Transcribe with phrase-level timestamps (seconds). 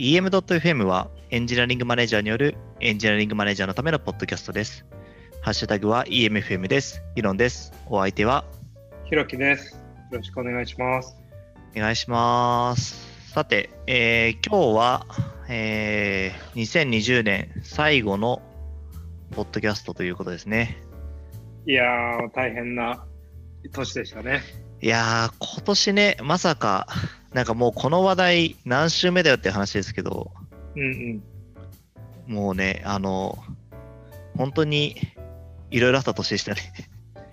[0.00, 4.86] EM.FM はエンジニアリングマネージャーによるエンジニアリングマネージャーのためのポッドキャストです。
[5.42, 7.02] ハッシュタグは EMFM です。
[7.16, 7.74] イロンです。
[7.84, 8.46] お相手は
[9.04, 9.74] ひろきです。
[10.10, 11.14] よろしくお願いします。
[11.76, 13.30] お願いします。
[13.30, 15.06] さて、えー今日は、
[15.50, 18.40] えー2020年最後の
[19.32, 20.82] ポッドキャストということですね。
[21.66, 23.04] いやー、大変な
[23.70, 24.40] 年でしたね。
[24.80, 26.86] いやー、今年ね、まさか、
[27.32, 30.32] なんかもうこの話題何週目だよって話ですけど、
[30.76, 30.82] うん
[32.26, 32.34] うん。
[32.34, 33.38] もうね、あの、
[34.36, 34.96] 本当に
[35.70, 36.60] いろいろあった年でしたね。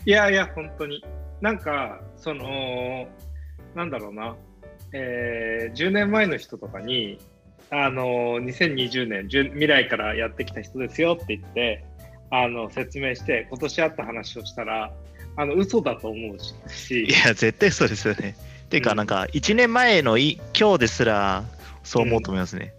[0.06, 1.04] いやいや、本当に。
[1.42, 3.08] なんか、その、
[3.76, 4.36] なんだろうな、
[4.94, 7.20] えー10年前の人とかに、
[7.70, 11.84] あの、2020年、じゅ未来からやってきた人ですよって言って、
[12.32, 14.94] あの、説明して、今年あった話をしたら、
[15.36, 18.36] あの、嘘だと思うし、しいや、絶対そうですよね。
[18.68, 21.46] っていうか、うんなんか、1年前のい今日ですら、
[21.84, 22.74] そう思うと思いますね。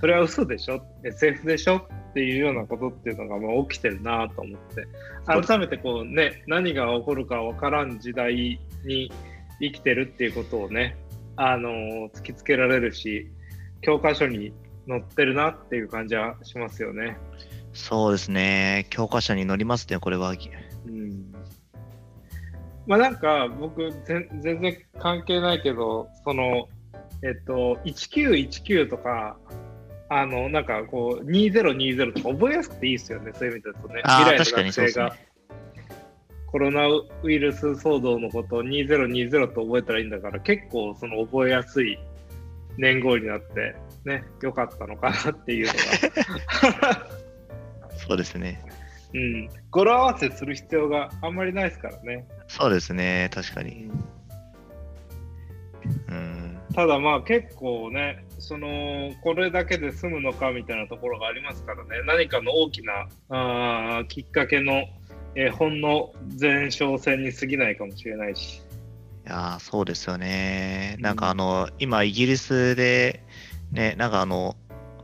[0.00, 1.76] それは嘘でしょ ?SF でしょ？
[2.10, 4.88] っていうようなことっていうのがもう起きてるなと思って
[5.26, 9.12] 改めてこうね何が起こるか分からん時代に
[9.60, 10.96] 生きてるっていうことをね
[11.36, 11.70] あの
[12.14, 13.30] 突きつけられるし
[13.82, 14.52] 教科書に
[14.88, 17.18] 載ってるなっていう感じはしますよね。
[17.74, 18.86] そうですね。
[18.90, 20.30] 教科書に載りますね、これは。
[20.30, 21.32] うん
[22.88, 26.68] まあなんか僕全全然関係ないけどその
[27.22, 29.36] えっと1919とか
[30.08, 35.28] あのなんかこう2020とか覚えやすくていいですよねそういう意味だとね未来の学生がね。
[36.46, 41.98] コロナウイルス騒動のことを2020と覚えたらいいんだから結構その覚えやすい
[42.78, 45.72] 年号になってね良かったのかなっていうの
[46.80, 47.06] が
[48.08, 48.62] そうですね。
[49.14, 52.26] うん語呂合わせする必要があんまりないですからね。
[52.46, 53.90] そうですね、確かに。
[56.08, 56.58] うん。
[56.74, 64.84] ただまあ結構ねそのこれだけで済むのかみたいなところがありますからね何かの大きなあーきっかけの、
[65.34, 68.62] えーほんの前哨戦に過ぎないかもしれないし。
[69.26, 70.94] いやーそうですよね。
[70.96, 73.22] うんなんかあの、今、イギリスで、
[73.72, 74.56] ね、なんかあの、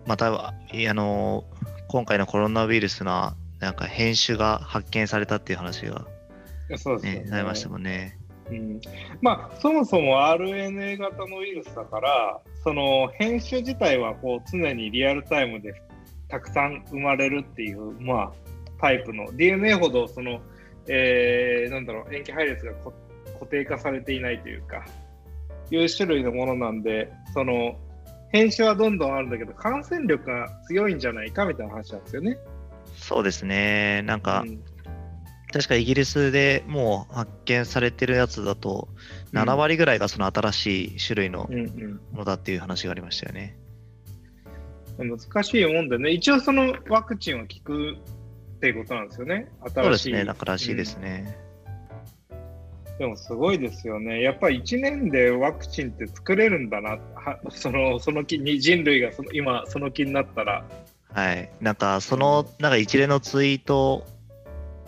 [0.07, 1.45] また、いあの、
[1.89, 3.35] 今回のコロナウイルスの、
[3.65, 6.07] なんか変種が発見されたっていう話が、
[6.77, 8.19] そうですよね、ありましたもんね。
[8.51, 8.81] うん、
[9.23, 15.75] まあそもそも RNA 型のウイルスだからその編集自体はこう常にリアルタイムで
[16.29, 18.33] たくさん生まれるっていう、まあ、
[18.79, 20.41] タイプの DNA ほどその、
[20.89, 22.93] えーなんだろう塩基配列がこ
[23.33, 24.85] 固定化されていないというか
[25.71, 27.77] いう種類のものなんでその
[28.31, 32.37] 編集はどんどんあるんだけど感染力が強いんじゃないかみたいな話なんですよね。
[32.97, 34.03] そうですね。
[34.03, 34.63] なんか、うん
[35.53, 38.89] 確かイギリスでもう発見されてるやつだと、
[39.33, 43.57] 7割ぐらいがその新しい種類のうんうんものだっていう話がありましたよね。
[44.99, 49.49] 難しいもんでね、一応そのワクチンは効くっていうことなんですよね。
[49.61, 49.75] 新しい。
[49.75, 51.39] そうですね、からしいですね。
[51.39, 51.45] うん
[52.99, 54.23] でもすごいですよね。
[54.23, 60.65] やっぱり1年でワクチンって作れるんだな、はそのその気に人類がその今その気になったら。
[61.15, 61.51] はい。
[61.61, 64.05] なんか、その、なんか一連のツイート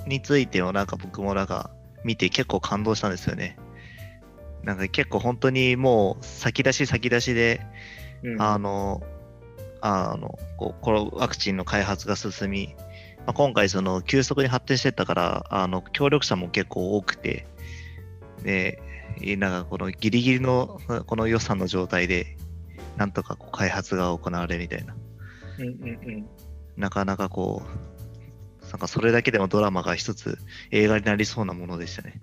[0.06, 1.70] についてを、なんか僕もなんか
[2.04, 3.56] 見て結構感動したんですよね。
[4.64, 7.60] なんか結構本当にもう先出し先出しで、
[8.24, 9.04] うんあの、
[9.80, 12.74] あの、こう、このワクチンの開発が進み、
[13.18, 17.46] まあ、今回その急速に発展してったから、あの、協力者も結構多くて、
[18.42, 18.82] で、
[19.38, 22.36] なんかこのギリギリのこの予算の状態で、
[22.96, 24.96] なんとかこう開発が行われるみたいな。
[25.58, 26.28] うんうんうん
[26.76, 30.38] なかなかこう、なんかそれだけでもドラマが一つ
[30.70, 32.20] 映画になりそうなものでしたね。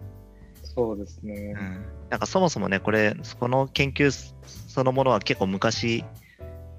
[0.63, 1.59] そうですねう。
[1.59, 1.85] ん。
[2.09, 4.11] なんかそもそもね、これ、この研究
[4.67, 6.05] そのものは結構昔、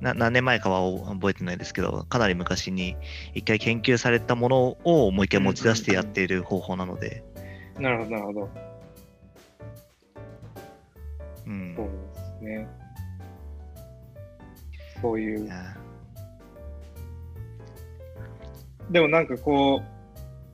[0.01, 2.97] な何年前かは覚えてないですけど、かなり昔に
[3.35, 7.25] 一回研究されたものをもう一回持ち出してやっている方法なので、
[7.79, 8.51] なるほど、なるほど。
[11.47, 11.75] うん。
[11.77, 11.93] そうで
[12.39, 12.69] すね。
[15.01, 15.51] そういう
[18.95, 19.83] でもなんかこ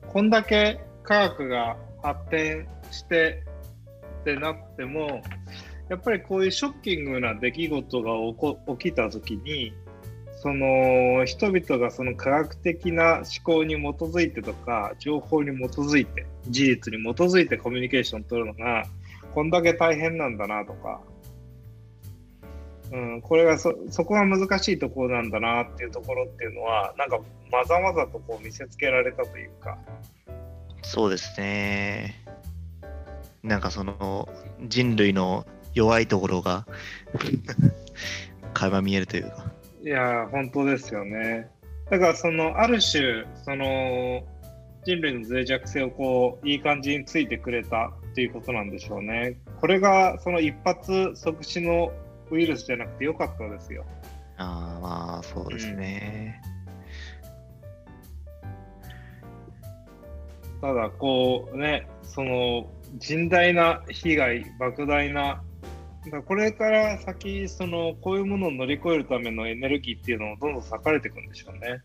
[0.03, 3.43] う、こんだけ科学が発展して
[4.21, 5.21] ってなっても、
[5.89, 9.73] やっぱりこういうショッキングな出来事が起こ起きたときに、
[10.41, 18.85] その人々がその科学的な思考に基づいてとか、情報に基づいて、事実に基づいてコミュニケーションを取るのが、
[19.35, 20.99] こんだけ大変なんだなとか、
[22.91, 27.19] うん、これがそそこが難しいところなんだなっていうところっていうのはなんか
[27.51, 29.77] まざまざとこう見せつけられたというか、
[30.81, 32.15] そうですね。
[33.43, 34.29] なんかその
[34.67, 36.67] 人類の弱いところが
[38.53, 39.51] 垣間見えるというか。
[39.83, 41.49] いやー、本当ですよね。
[41.89, 44.23] だから、その、ある種、その、
[44.83, 49.37] 人類の脆弱性をこう、いい感じについてくれたっていうことなんでしょうね。
[49.59, 51.91] これが、その一発即死の
[52.31, 53.85] ウイルスじゃなくてよかったですよ。
[54.37, 56.41] ああ、まあ、そうですね。
[60.61, 62.69] ただ、こうね、その、
[62.99, 65.43] 甚大な被害、莫大な
[66.09, 71.81] だこれから先、そのこういうものを乗り越えるためのエネルギーっていうのもどんどん割かれていくんでしょうね。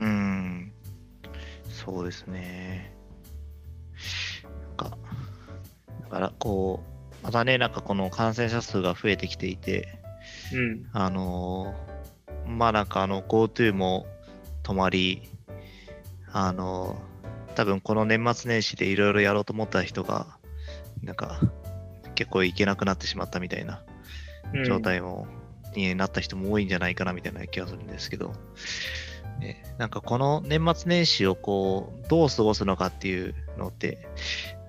[0.00, 0.72] うん、
[1.68, 2.92] そうですね。
[4.76, 4.98] なんか、
[6.02, 6.91] だからこう、
[7.22, 9.98] またね、なんかこの感染者数が増えてきていて、
[10.52, 10.86] うん。
[10.92, 11.92] あのー
[12.44, 14.06] まあなんかあの GoTo も
[14.64, 15.22] 止まり、
[16.32, 17.12] あのー
[17.54, 20.38] 多分この年末年始でいろいろやろうと思った人が、
[21.02, 21.40] なんか
[22.14, 23.82] 結構行けなくなってしまったみたいな
[24.54, 25.26] うん状態も、
[25.74, 28.32] になった人も多いんじゃないかなみたいな気がするんですけど、
[29.40, 34.06] ね、なんかこの年末年始をこう、どう過ごすのかっていうのって、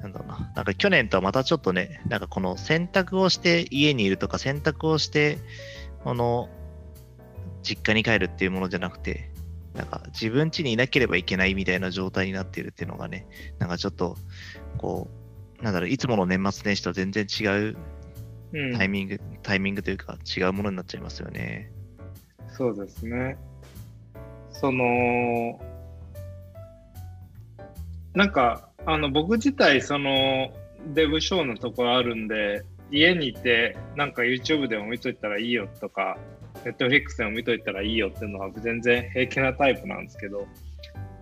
[0.03, 5.37] なんだろうな、なんか去年とはまたちょっとね、なんかこの選択をして家にいるとか、選択をして、
[6.03, 6.49] この、
[7.63, 9.31] 実家に帰るっていうものじゃなくて、
[9.73, 13.25] なんか自分家にいなければいけないみたいな状態になっているっていうのがね、
[13.59, 14.17] なんかちょっと、
[14.77, 15.09] こ
[15.59, 17.77] う、なんだろう、いつもの年末年始とは全然違う
[18.53, 21.71] うんタイミング、タイミングというか違うものになっちゃいますよね。
[22.49, 23.37] そうですね。
[24.51, 25.59] その、
[28.13, 30.51] なんか、あの、僕自体、その、
[30.93, 36.17] デブショーのところあるんで、家にいて、なんか YouTube でも見といたらいいよとか、
[36.63, 40.47] Netflix でも見といたらいいよっていうのは全然平気なタイプなんですけど、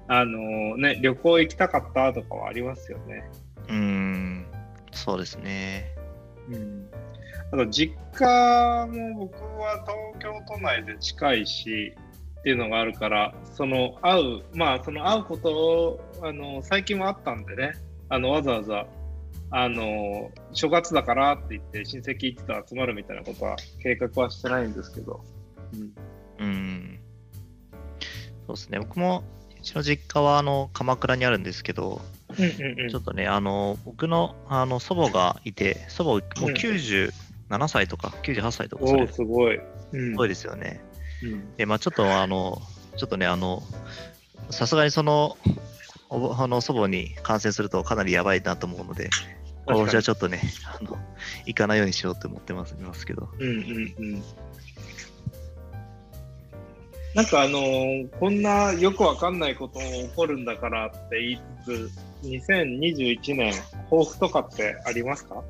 [0.07, 3.29] あのね、旅行行きたかったとかはありますよね。
[3.69, 4.45] うーん、
[4.91, 5.95] そうですね。
[6.49, 6.89] うん。
[7.53, 11.93] あと、実家も僕は東京都内で近いし、
[12.41, 17.73] っていうのがあるから、その会う、まあ、その会うことを、あの、最近もあったんでね、
[18.09, 18.87] あの、わざわざ、
[19.51, 25.23] あの、正月だからって言って親戚一と集まるみたいなことは計画はしてないんですけど、
[26.39, 26.45] うん。
[26.47, 26.99] うん。
[28.47, 28.79] そうですね。
[28.79, 29.23] 僕も、
[29.59, 32.01] うちの実家はあの鎌倉にあるんですけど、
[32.39, 37.11] うんうんうんちょっとね、あの僕のあの祖母がいて、祖母もううん97
[37.67, 39.57] 歳とか98歳とか、すごい。
[39.57, 40.81] うんすごいですよね。
[41.23, 42.61] うんで、まあちょっとあの、
[42.97, 43.63] ちょっとね、あの、
[44.49, 45.37] さすがにその、
[46.09, 49.09] あの祖母に感染するとかなりやばいなと思うので、
[49.71, 50.97] かに私はちょっとね、あの
[51.45, 53.29] 行かないようにしようと思ってますますけど。
[53.39, 54.23] うんうんうん。
[57.13, 61.91] なんかあのーこんなよくわかんないことも起こるんだからって言いつつ、
[62.23, 63.53] 2021年、
[63.89, 65.43] 抱負とかってありますか、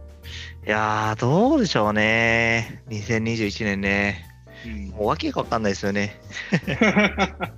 [0.66, 2.84] いやー、どうでしょうね。
[2.90, 4.31] 2021年ね。
[4.92, 6.20] もう訳がわかんないですよね。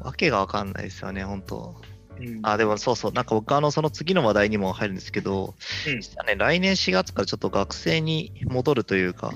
[0.00, 1.76] 訳がわかんないですよね、本当。
[2.18, 2.40] うん。
[2.42, 5.54] あ、でもそうそう、なんか僕、あの、その次の話題にも入るんですけど、
[5.86, 6.00] うん。
[6.00, 9.32] 実はね、来年4月からちょっと学生に戻るというか、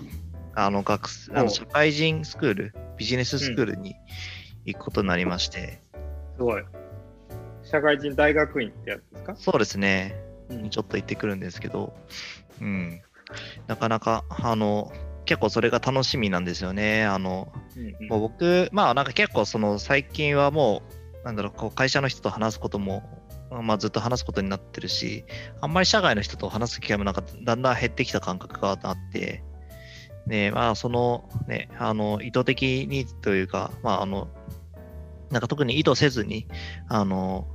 [0.55, 3.97] あの、学生あおの社会人スクール、ビジネススクールに
[4.65, 5.83] 行くことになりまして、
[6.37, 6.63] すごい。
[7.63, 10.17] 社会人大学院ってやつですか、そうですね、
[10.49, 10.71] うん。
[10.71, 11.95] ちょっと行ってくるんですけど、
[12.61, 13.01] うん、
[13.67, 14.93] なかなか、あの、
[15.29, 17.05] 結構それが楽しみなんですよね。
[17.05, 20.81] あの、うんうんもう僕、まあなんか結構その最近はも
[21.23, 23.03] う、なんだろう、こう会社の人と話すことも、
[23.51, 25.27] まあずっと話すことになってるし、
[25.61, 29.45] あんまり社外の人と話す機会もなんかだんだん減ってきた感覚があって、
[30.27, 34.29] ね、まあそのね、あの意図的にというか、まああの、
[35.31, 36.47] なんか特に意図せずに、
[36.89, 37.47] あの、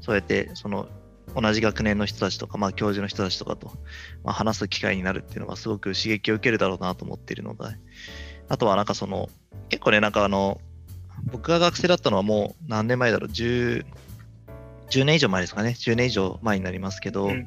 [0.00, 0.86] そうやってその
[1.34, 3.72] 同じ学年の人たちとか、まあ教授の人たちとかと、
[4.24, 7.64] まあ、話す機会になるっていうのがすごく刺激を受けるだろうなと思っているので、
[8.48, 9.28] あとはなんかその、
[9.68, 10.60] 結構ね、なんかあの、
[11.30, 13.84] 僕が学生だったのはもう何年前だろう、10、
[14.90, 17.46] 10年以上前ですかね、10年以上前になりますけど、うんうんやっ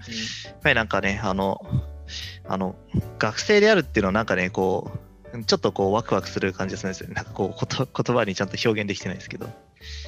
[0.61, 1.61] ぱりなんかね、あの、
[2.47, 2.75] あの、
[3.17, 4.91] 学生であるっていうのはなんかね、こ
[5.33, 7.13] う、ちょっとこうワクワクする感じがするんですよね。
[7.13, 9.49] なんかこうこと言葉にちゃんと表現できてないですけど。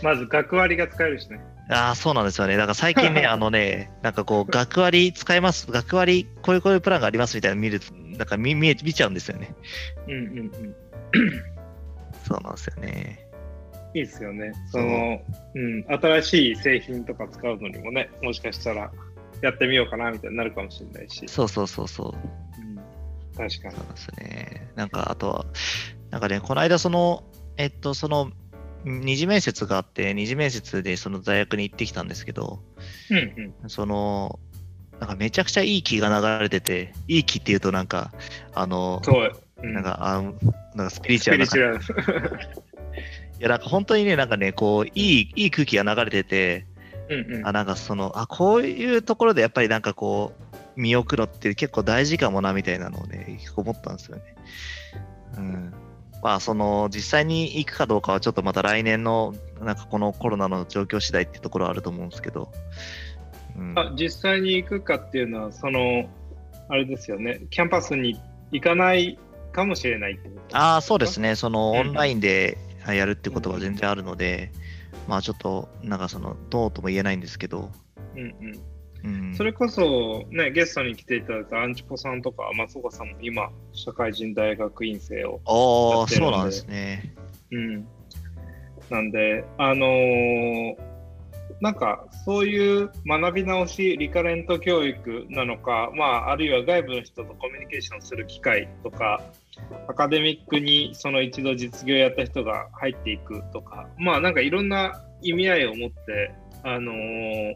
[0.03, 1.39] まず学割が使えるしね。
[1.69, 2.57] ああ、そうなんですよね。
[2.57, 7.79] だから最近ね、 あのね、なんかこう、学割使えます、学割、こういうこういうプランがありますみたいなの見る、
[8.17, 9.55] なんか見見え見ちゃうんですよね。
[10.07, 10.51] うんうんうん。
[12.27, 13.27] そうなんですよね。
[13.93, 14.53] いいですよね。
[14.71, 15.21] その、
[15.55, 18.91] うん、新しい製品とか使うのにもね、もしかしたら
[19.41, 21.23] やってみようかなみたいになるかもしれないし。
[21.27, 22.61] そうそうそうそう。
[22.61, 22.75] うん、
[23.35, 23.85] 確かにそう。
[23.85, 24.71] なんですね。
[24.75, 25.45] なんか、あとは、
[26.09, 27.23] なんかね、この間、その、
[27.57, 28.31] えっと、その、
[28.83, 32.59] 二次面接があって、二次面接でその大学に行ってきたんですけど、
[33.09, 33.69] うんうん。
[33.69, 34.39] その、
[34.99, 38.11] なんかめちゃくちゃいい気が流れてて、いい気っていうとなんか、
[38.53, 39.31] あの、そう、
[39.63, 40.21] うんなんか、あ
[40.75, 41.79] なんかスピリチュアルな。
[43.39, 46.65] いや、なんか本当にね、なんかね、こう、いい、いい空気が流れてて、
[47.09, 54.23] うんうんあ、なんかその、あ、こういうところでやっぱりなんかこう、見送るのって結構大事かもな、みたいなのをね、思ったんですよね。
[55.37, 55.73] うん。
[56.21, 62.51] まあ、その、実際に行くかどうかはちょっとまた来年の、なんかこのコロナの状況次第ってところはあると思うんですけど、
[63.57, 63.73] うん。
[63.77, 66.09] あ実際に行くかっていうのは、その、
[66.69, 68.19] あれですよね、キャンパスに
[68.51, 69.17] 行かない
[69.51, 71.35] かもしれないってことああ、そうですね。
[71.35, 74.51] そのうんオンラインでやるってことは全然あるので、
[75.07, 77.71] まあちょっと、なんかその、どうとも言えないんですけど、
[78.15, 78.59] うんうん。
[79.03, 86.25] うん、それこそ、ね、ゲストに来ていただいたアンチポさんとか松岡さんも今、社会人大学院生を、ああ、やってるんで。
[86.25, 87.15] そうなんですね。
[87.51, 87.87] うん、
[88.89, 90.91] なんで、あのー
[91.61, 99.21] なんかそういう学び直し、リカレント教育なのか、まあ、あるいは外部の人とコミュニケーションする機会とか、
[99.87, 107.55] アカデミックにその一度実業やった人が入っていくとか、まあなんかいろんな意味合いを持って、あのー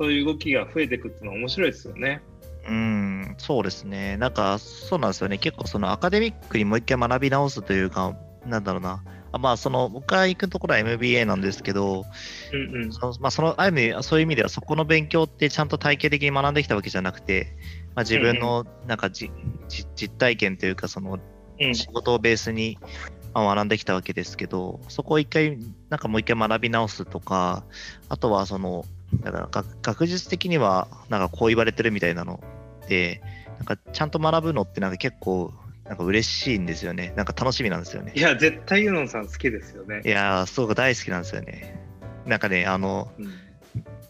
[0.00, 2.22] そういう動きが増えていくっていうのは面白いですよね。
[2.66, 4.16] うん、そうですね。
[4.16, 5.36] なんか、そうなんですよね。
[5.36, 8.16] 結構そのアカデミックにもう一回学び直すというか、
[8.46, 9.04] なんだろうな。
[9.32, 12.06] あまあ、その、僕が行くところは MBA なんですけど、
[12.50, 12.92] うんうん。
[12.92, 17.54] そのまあ、その、ある意味、そういう意味では、そこの勉強ってちゃんと体系的に学んできたわけじゃなくて、
[17.94, 19.30] まあ、自分の、なんかじ、
[19.68, 22.78] じ実体験というか、その、うん仕事をベースに
[23.34, 27.64] まあ学んできたわけですけど、そこを一回、なんかもう一回学び直すとか、
[28.08, 28.84] あとはその、
[29.22, 32.42] だから学学術的には、なんかこう言われてるみたいなの
[32.88, 33.22] で、
[33.58, 35.52] なんかちゃんと学ぶのってなんか結構、
[35.84, 37.12] なんか嬉しいんですよね。
[37.16, 38.20] なんか楽しみなんですよねい。
[38.20, 40.08] や、絶対ユノンさん好きですよねい。
[40.08, 41.80] やー、すごく大好きなんですよね。
[42.26, 43.30] なんかね、あの、うん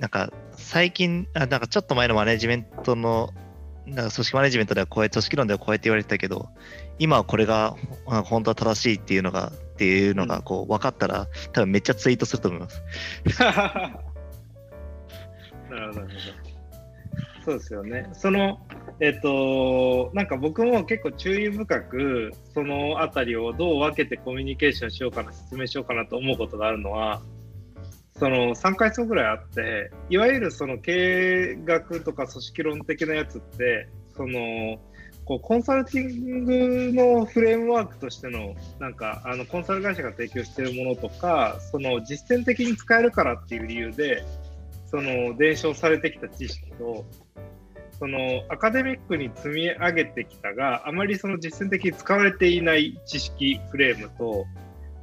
[0.00, 3.34] なんか最近、あなんかちょっと前のマネジメントの、
[3.86, 6.48] なんか組織マネジメントではこうやって、組織論ではこうやって言われてたけど、
[6.98, 7.76] 今はこれが
[8.06, 12.82] あ本当は正しいっていうのが、っていうのがこう分かったら、多分めっちゃツイートすると思います。
[15.70, 16.60] なるほど、なるほど。
[17.44, 18.08] そうですよね。
[18.12, 18.58] その、
[19.00, 27.22] えっ、と、なんか僕も結構注意深く、そのあたりをどう分けてコミュニケーションしようかな、説明しようかなと思うことがあるのは、
[28.18, 34.78] その3回層ぐらいあって、いわゆるその経営学とか組織論的なやつって、その、
[35.24, 44.22] こうコンサルティングのフレームワークとしての、なんか、あのコンサル会社が提供しているものとか、その実践的に使えるからっていう理由で、
[44.90, 47.04] その伝承されてきた知識と、
[47.98, 54.46] そのアカデミックに積み上げてきたが、あまりその実践的に使われていない知識フレームと、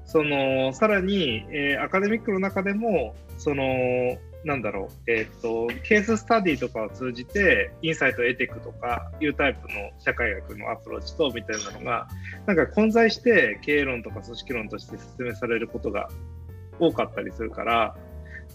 [0.05, 3.63] そのさらに、えーアカデミックの中でも、その
[4.47, 12.07] なんだろう、えっ、と、ケーススタディとかを通じて、インサイトを得ていくとかいうタイプの社会学のアプローチとみたいなのが、
[12.45, 16.09] なんか混在して経営論とか組織論として説明されることが
[16.79, 17.95] 多かったりするから、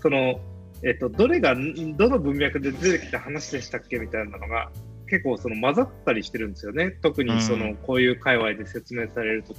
[0.00, 0.40] その、
[0.84, 4.70] えっと、どれが、んどの文脈で出てきた話でしたっけみたいなのが、
[5.06, 6.90] 結構その混ざったりしてるんですよね。
[7.02, 9.58] 特にその、うんこういう界隈で説明されるとき。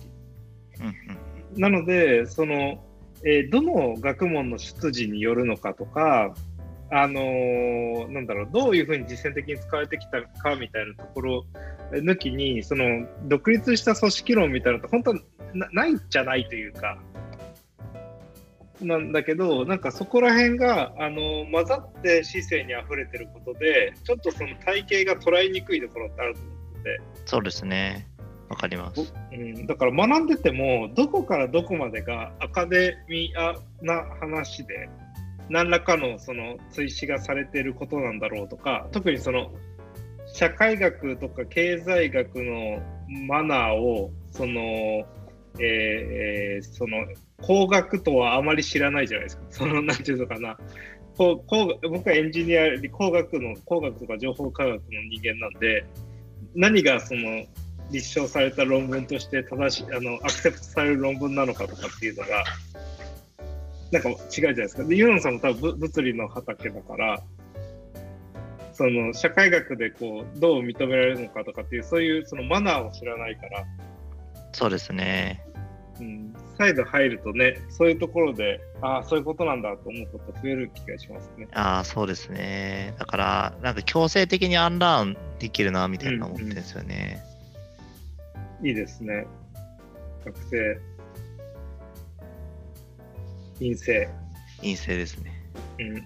[0.80, 0.94] うんうん
[1.56, 2.84] なので、その、
[3.24, 6.34] えーどの学問の出自によるのかとか、
[6.90, 11.46] あのーなんだろう、どういうふうに実践的に使われてきたかみたいなところ
[11.92, 15.18] 抜きに、その、独立した組織論みたいなのって本当は
[15.54, 17.00] なないんじゃないというか、
[18.86, 28.08] なんだけど、なんかそこら辺が、あのー混ざって姿勢に溢れてることで、ちょっとその体系が捉えにくいところってあると思ってて、そうですね。
[28.50, 29.14] わかります。
[29.32, 34.90] うん、だから学んでてもどこからどこまでがアカデミアな話で
[35.50, 39.52] 何らかのその追試がされていることなんだろうとか特にその
[40.34, 42.82] 社会学とか経済学の
[43.28, 45.06] マナーをその、
[45.60, 45.64] えー
[46.58, 47.06] えその
[47.42, 50.58] 工学とはあまり知らないじゃないですかそのなんていうのかな
[51.18, 54.80] こう工僕はエンジニア工学の工学とか情報科学の
[55.12, 55.86] 人間なんで
[56.56, 57.46] 何がその
[57.92, 62.44] 立証された論文として正しいあのアクセプトされる論文なのかとかっていうのが
[63.92, 64.84] なんか違うじゃないですか。
[64.84, 67.22] でユノンさんも多分物理の畑だから
[68.74, 73.66] その社会学でこうどう認められるのかとかっていうそういうそのマナーを知らないから、
[74.54, 75.44] そうですね。
[76.00, 81.48] うん、再度入るとねそういうところでああそういうことなんだと思うこと増える気がしますね。
[81.54, 82.94] ああ、そうですね。
[82.98, 87.24] だから、なんか強制的にアンラーンできるな、みたいな思ってるんですよね。
[88.62, 89.26] いいですね。
[90.26, 90.80] 学生
[93.60, 94.10] 陰性。
[94.60, 95.32] 陰性ですね。
[95.80, 96.06] うんうん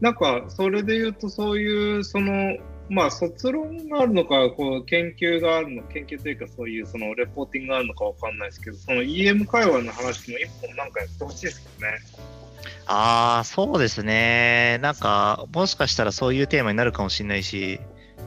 [0.00, 11.98] なんかそれで言うとそういうそのまあ、卒論があるのか、こう研究があるの、研究というか、そういうそのレポーティングがあるのかわかんないですけど、その EM 会話の話も一本なんかやってほしいですけどね。
[12.86, 14.78] ああ、そうですね。
[14.82, 17.80] なんか、もしかしたらそういうテーマになるかもしれないし、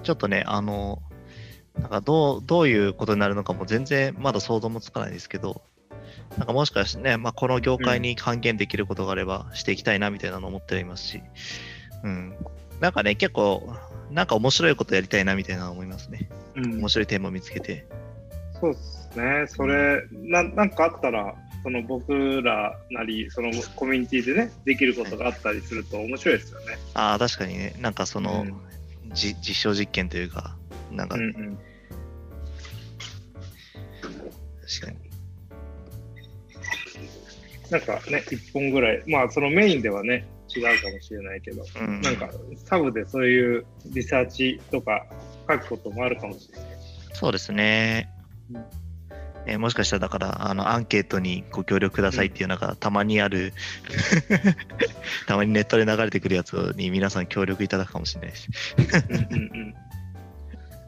[0.04, 1.02] ちょっとね、あの、
[1.80, 5.62] なんかどうどういうことになるのかも全然まだ想像もつかないですけど、
[6.38, 11.24] なんかもしかしてね、まあ、この業界に還元できることがあればしていきたいなみたいなのを思っていますし、
[12.04, 12.36] うん。
[12.80, 13.76] なんかね、結構、
[14.12, 16.30] なんか面白いことやりたいなみたいなの思いますね。
[16.56, 17.86] うん、面白いテーマを見つけて。
[18.60, 19.46] そうですね。
[19.48, 26.78] それ、ななんかあったら、その僕らなり、そのコミュニティでね、できることがあったりすると面白いですよね。
[26.94, 30.56] ああ、確かにね、なんかその、うん、じ実証実験というか、
[30.92, 31.60] なんか、うんうん、
[34.62, 34.98] 確かに。
[37.70, 40.26] なんかね、1本ぐらい、まあそのメインではね、
[40.56, 42.30] 違うかもしれないけど、うん、なんか
[42.66, 45.06] サブでそういうリサーチとか
[45.50, 46.68] 書くこともあるかもしれない。
[47.14, 48.10] そうですね。
[48.54, 48.66] うん。
[49.46, 53.54] えー、もしかしたらだからあのアンケートにご協力くださいっていうのがたまにある。
[55.28, 58.48] たまにネットで流れてくるやつに皆さん協力いただくかもしれないし。
[59.32, 59.76] うんうん、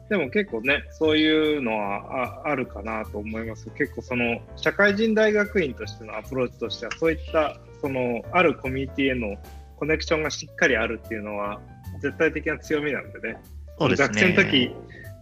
[0.08, 3.68] でも結構ねそういうのはああるかなと思います。
[3.70, 9.36] 結構その社会人大学院としてのアプローチとしてはそういったそのあるコミュニティへの
[9.76, 11.60] コネクションがしっかりあるっていうのは
[12.00, 13.36] 絶対的な強みなんでね。
[13.78, 14.70] そうですね学生の時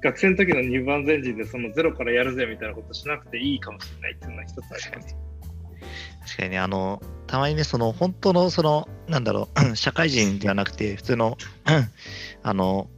[0.02, 5.16] 学生の時の2番前陣でそのゼロからやるぜみたいなことしなくていいかもしれないっていうのは一つあります。
[6.20, 11.38] 確かにね、あの、たまにね、その本当の、その、なんだろう、 社会人ではなくて、普通の、
[12.42, 12.88] あの、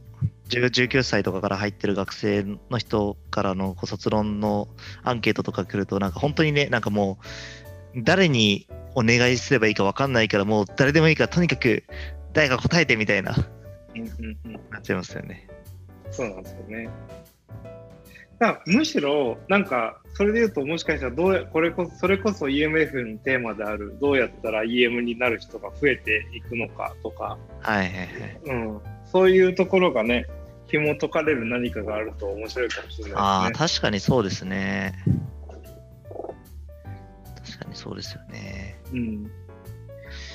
[0.49, 4.67] 19歳とかから入ってる学生の人からの卒論の
[5.03, 7.25] アンケートとか来ると、なんか本当にね、なんかもう、
[7.95, 11.83] 誰にお願いすればいいか分かんないから、もう誰でもいいから、とにかく
[12.33, 13.35] 誰か答えてみたいな、
[14.69, 15.47] なっちゃいますよね。
[16.11, 16.89] そうなんですよね。
[18.39, 28.09] だむしろ、なんか、それで言うと、もしかしたらどうや、これこそ、それこそ EMF のテーマである、どうやったら EM になる人が増えていくのかとか、はいはいはい。
[28.43, 28.81] うん。
[29.05, 30.25] そういうところがね、
[30.67, 33.15] 紐解かれる何かがあると面白いかもしれないですね。
[33.15, 34.93] ああ、確かにそうですね。
[37.73, 38.79] そうですよね。
[38.91, 39.31] うん。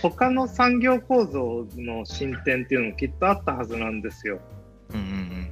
[0.03, 4.41] 他の産業構造の進展っていうのもきっとあったはずなんですよ。
[4.93, 5.51] うんうん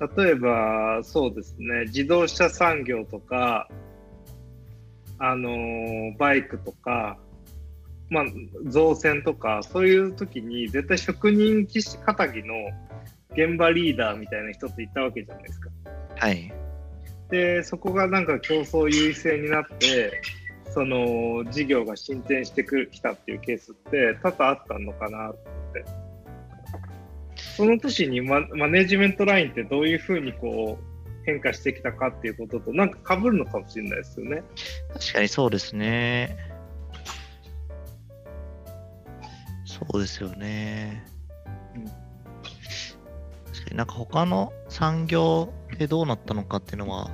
[0.00, 3.68] うん、例えば、そうですね、自動車産業とか、
[5.18, 7.18] あのー、バイクとか、
[8.10, 8.24] まあ、
[8.66, 12.54] 造船とか、そういう時に絶対職人気質たぎの
[13.32, 15.70] 現場リーダーみたいな人っていたわけじゃないですか。
[16.16, 16.52] はい。
[17.30, 20.20] で、そこがなんか競争優位性になって、
[20.74, 25.34] その事業が進展してきたっていうケースって多々あったのかなっ
[25.72, 25.84] て。
[27.56, 34.42] その時にママネジメントラインってどういうふうにこう変化してきたかっていうこととなんか被るのかもしれないですよね。
[34.92, 36.36] 確かにそうですね。
[39.64, 41.06] そうですよね。
[41.76, 47.10] うん、確かになんか他の産業でどうなったのかっていうのは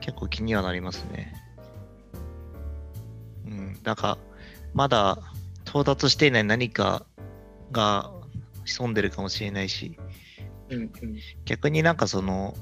[0.00, 1.41] 結構気にはなりますね。
[3.84, 4.18] なんか、
[4.74, 5.18] まだ
[5.66, 7.06] 到達していない何か
[7.70, 8.10] が
[8.64, 9.98] 潜んでるかもしれないし、
[10.70, 10.90] うんうん、
[11.44, 12.54] 逆になんかその、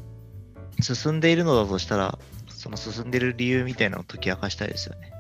[0.80, 5.12] 進んでいるのだとしたら、その進んでる理由みたいなのを解き明かしたいですよね。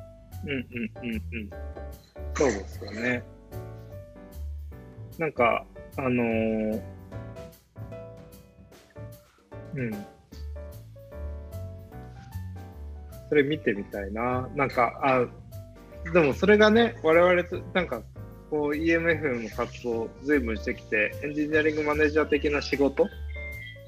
[0.44, 0.62] うんうん
[1.02, 1.50] うんうん。
[2.34, 3.22] そうですよね。
[5.18, 6.82] なんか、あのー、
[9.74, 10.06] うん。
[13.28, 14.48] それ見てみたいな。
[14.54, 15.26] なんか、あ、
[16.12, 18.02] でもそれがね、我々と、なんか、
[18.50, 23.06] こう EMF の活動を随分してきて、エンジニアリングマネージャー的な仕事っ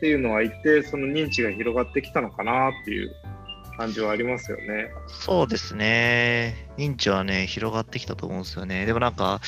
[0.00, 3.12] ていうのは一定その認知が広がってきたのかなっていう
[3.76, 4.90] 感じはありますよね。
[5.08, 6.68] そうですね。
[6.78, 8.86] 認知はね、広がってきたと思うんですよね。
[8.86, 9.40] でもなんか、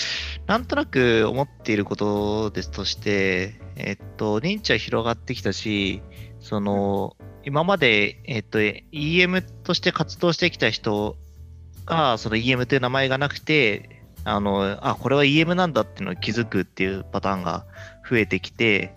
[0.46, 6.02] なんとなく思っていることですとして、えっと、認知は広がってきたし、
[6.40, 11.16] その、今まで、えっと、EM として活動してきた人
[11.86, 17.66] が、その EM という名前がなくて、あの、あ、これは EM なんだっていうのを気づくっていうパターンが
[18.08, 18.94] 増えてきて、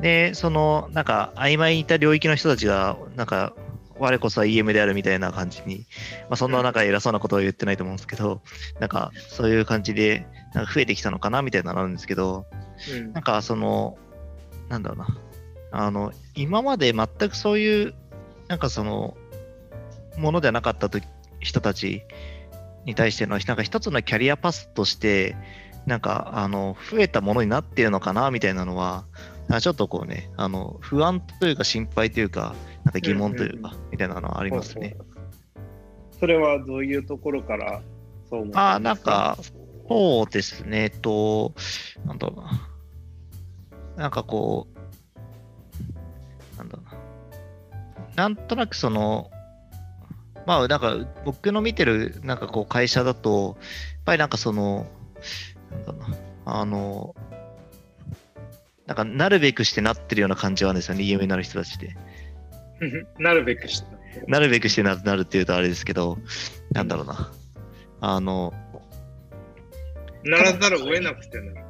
[0.00, 3.54] で、その、なんか、曖昧にいた領域の人たちが、なんか、
[3.98, 5.86] 我こそは EM であるみたいな感じに、
[6.22, 8.40] まあ、そんななんか偉そうなことは言ってないと思うんですけど、
[8.78, 12.46] なんか、そういう感じで、なんか増えてきたのかなみたいなのあるんですけど、
[12.94, 13.98] うん、なんか、その、
[14.68, 15.06] なんだろうな、
[15.72, 17.94] あの、今まで全くそういう、
[18.48, 19.16] なんかその、
[20.16, 21.06] ものではなかった時
[21.40, 22.02] 人たち
[22.84, 25.36] に対してのなんか一つのキャリアパスとして
[25.86, 29.04] なんかあの増えたものになっているのかなみたいなのは
[29.58, 34.96] ちょっとこうね、あの不安というか心配というか、なんか疑問というか、みたいなのはありますね。
[36.20, 37.82] それはどういうところから
[38.28, 39.36] そう思あなんか、
[39.88, 41.52] そうですね、えっと、
[42.06, 44.02] なんだろうな。
[44.04, 48.14] なんかこう、なんだろうな。
[48.14, 49.32] なんとなくその、
[50.50, 53.62] まあなんか僕の見てるなんかこう会社だと、や
[54.00, 54.84] っぱりなんかその、
[55.70, 57.14] なんだろうな、あの、
[58.84, 61.96] なんかなるべくしてなってるような感じはあるんですよね、EM になる人たちで。
[63.20, 63.86] なるべくして
[64.26, 66.18] なるべくしてななるっていうとあれですけど、
[66.72, 67.30] なんだろうな。
[68.00, 68.52] あの、
[70.24, 71.64] ならざるを得なくてなる。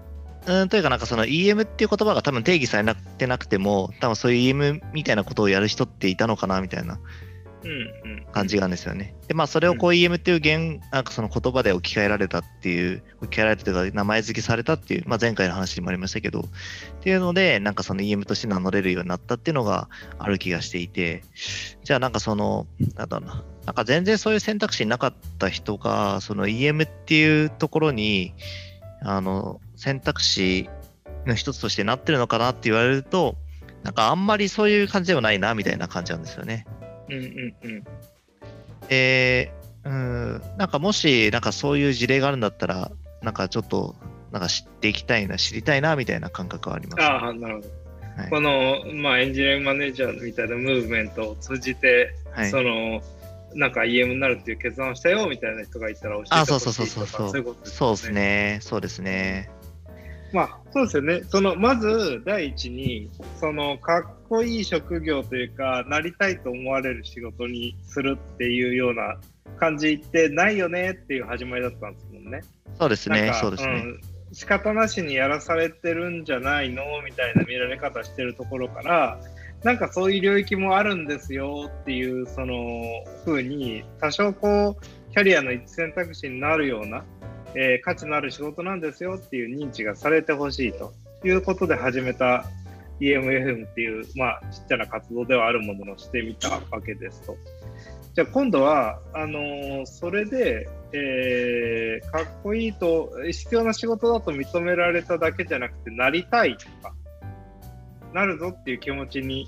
[0.46, 6.98] うん、というか、なんかその EM っていう言葉が多分定義されてなくても、多分そういう EM みたいなことをやる人っていたのかなみたいな
[8.32, 9.14] 感じがあるんですよね。
[9.28, 16.44] で、まあそれをこう EM っていう言、なんかその言葉で置き換えられたっていう、置き換えられたというか名前付けされたっていう、まあ前回の話にもありましたけど、っ
[17.02, 21.22] ていうので、なんかその EM として名乗れるようになったっていうのがある気がしていて、
[21.84, 28.34] じゃあなんかその、なんだろうな、なんか全然そういう選択肢なかった人が、その EM っていうところに、
[29.02, 30.68] あの選択肢
[31.26, 33.36] の一つとしてなってるのかなって言われると、
[33.82, 36.66] なんかあんまりそういう感じではないなみたいな感じなんですよね。
[37.10, 37.84] うんうんうん。
[38.88, 39.52] で、
[39.84, 42.90] うん、なんかもし、なんかそういう事例があるんだったら、
[43.22, 43.94] なんかちょっと、
[44.32, 47.68] なんか知っていきたいな、知りたいなみたいな感覚はあります、ね、ああ、なるほど。
[48.16, 53.02] はい、この、まあ、エンジニアリングマネージャーみたいなムーブメントを通じて、はい、その、
[53.54, 57.56] なんか EM になるっていう決断をしたよみたいな人がいたら教えてほしいとかあそうそうそうそうそう。
[57.64, 58.58] そうですね。
[58.62, 59.50] そうですね
[60.32, 61.22] まあそうですよね。
[61.28, 69.16] そのまず第一にそのかっこいい職業というかなりたいと思われる仕事にするっていうような
[69.58, 72.42] 感じってないよねっていう始まりだったんですもんね。
[72.78, 74.00] そうですねそうですね、うん
[74.32, 79.18] 仕方なしにやらされてるんじゃないのみたいな見られ方してるところから
[79.64, 82.82] なんかそういう領域もあるんですよっていうその
[83.24, 87.04] 風に多少こうキャリアの一選択肢になるような、
[87.54, 90.92] えー、価値のある仕事なんですよっていう認知がされてほしいと
[91.24, 92.44] いうことで始めた
[93.00, 97.36] EMFM っていう、まあ、ちっちゃな活動ではあるものをしてみたわけですと。
[98.14, 106.92] じゃあ今度はあのー、それで、えー、かっこいいと必要な仕事だと認められただけじゃなくてなりたいとか
[108.12, 109.46] なるぞっていう気持ちに、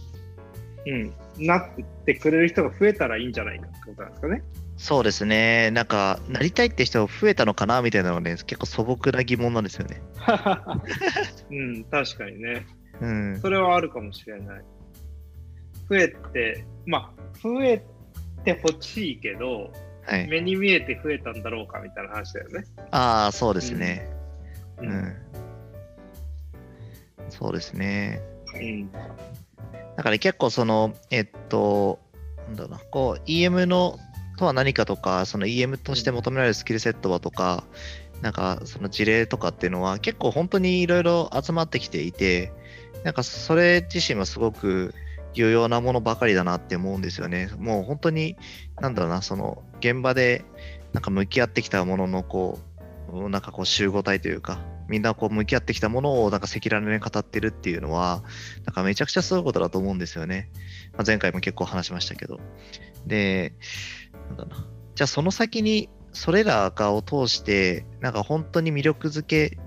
[0.87, 1.71] うん、なっ
[2.05, 4.43] てくれる人が増えたらいいんじゃないかってことなんですかね。
[4.83, 5.71] そうですね。
[5.71, 10.03] なんか、なりたいって人が増えたのかなみたいなのがね、結構素朴な疑問なんですよね。
[11.53, 12.67] うん、確かにね。
[13.01, 13.39] うん。
[13.41, 14.65] それはあるかもしれない。
[15.89, 17.81] 増えて、まあ、増え
[18.45, 22.65] てほしいけど、はい、目に見えて増えたんだろうかみたいな話だよね。
[22.91, 24.11] ああ、そうですね。
[24.79, 25.17] うん、うん、
[27.31, 28.21] そうですね。
[28.53, 28.91] うん。
[28.91, 32.01] だから結構その、えっと、
[32.49, 34.01] なんだろうな、こう、EM の
[34.37, 37.65] とは何かとか、その EM として求められるスキルセットはとか、
[38.21, 42.53] なんかその事例とかっていうのは結構本当にいろいろ集まってきていて、
[43.05, 44.95] なんかそれ自身はすごく
[45.35, 47.51] 重要なものばかりだなって思うんですよね。
[47.59, 48.37] もう本当に、
[48.81, 50.45] なんだろうな、その現場で
[50.93, 52.61] なんか向き合ってきたもののこ
[53.13, 58.23] う、なんかこう集合体というか、みんなこう向き合ってきたものをなんか赤裸々に語ってるっていうのは、
[58.67, 60.51] なんかめちゃくちゃすごいことだと思うんですよね。
[60.93, 62.41] まあ、前回も結構話しましたけど。
[63.07, 63.55] で、
[64.29, 64.67] なんだな。
[64.95, 69.59] じゃあその先にそれらがを通して、なんか本当に魅力づけ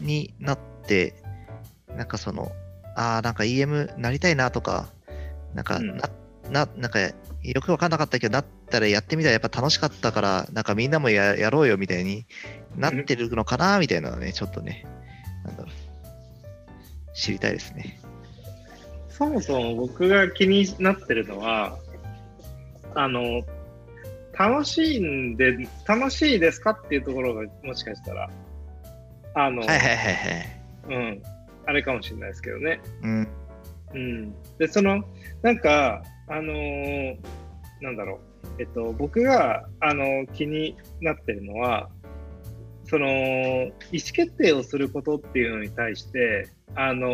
[0.00, 1.22] になって、
[1.96, 2.52] なんかその、
[2.96, 4.88] ああ、なんか EM なりたいなとか、
[5.54, 6.10] なんか、うん、な、
[6.50, 12.26] な、なんかよくわかんなかったけど、なったらやってみたらやっぱ楽しかったから、なんかみんなもややろうよみたいに
[12.76, 14.84] なってるのかなみたいなのね、ちょっとね、
[15.44, 17.98] なんだろう、知りたいですね。
[19.08, 21.78] そもそも僕が気になってるのは、
[22.94, 23.42] あの、
[24.38, 28.30] 楽しいんで、楽しいですかっていうところがもしかしたら、
[29.34, 30.62] あの、はいはいはいはい。
[30.88, 31.22] うん、
[31.66, 32.80] あれかもしれないですけどね。
[33.02, 33.28] うん。
[33.94, 34.34] うん。
[34.58, 35.04] で、その、
[35.42, 37.18] なんか、あのー、
[37.80, 38.20] なんだろ
[38.58, 41.88] う、えっと、僕が、あの気になってるのは、
[42.84, 43.72] その意思
[44.12, 47.08] 決定をすることっていうのに対して、あの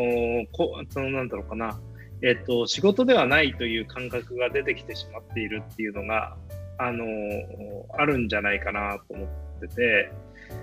[0.53, 1.79] こそのなんだろうかな、
[2.23, 6.37] えっと、仕事ではないという感覚が出てきてしまっているっていうのが、
[6.81, 7.05] あの
[7.99, 9.29] あるんじゃないかなと思っ
[9.61, 10.13] てて、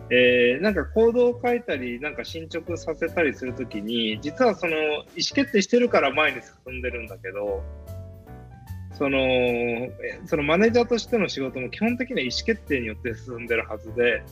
[0.09, 7.63] えー、なんか行動を書いたり、なんか進捗させたりするときに、実はその意思決定してるから前に進んでるんだけど、
[8.93, 9.19] その
[10.25, 14.23] そのマネージャーとしての仕事も基本的には意思決定によって進んでるはずで、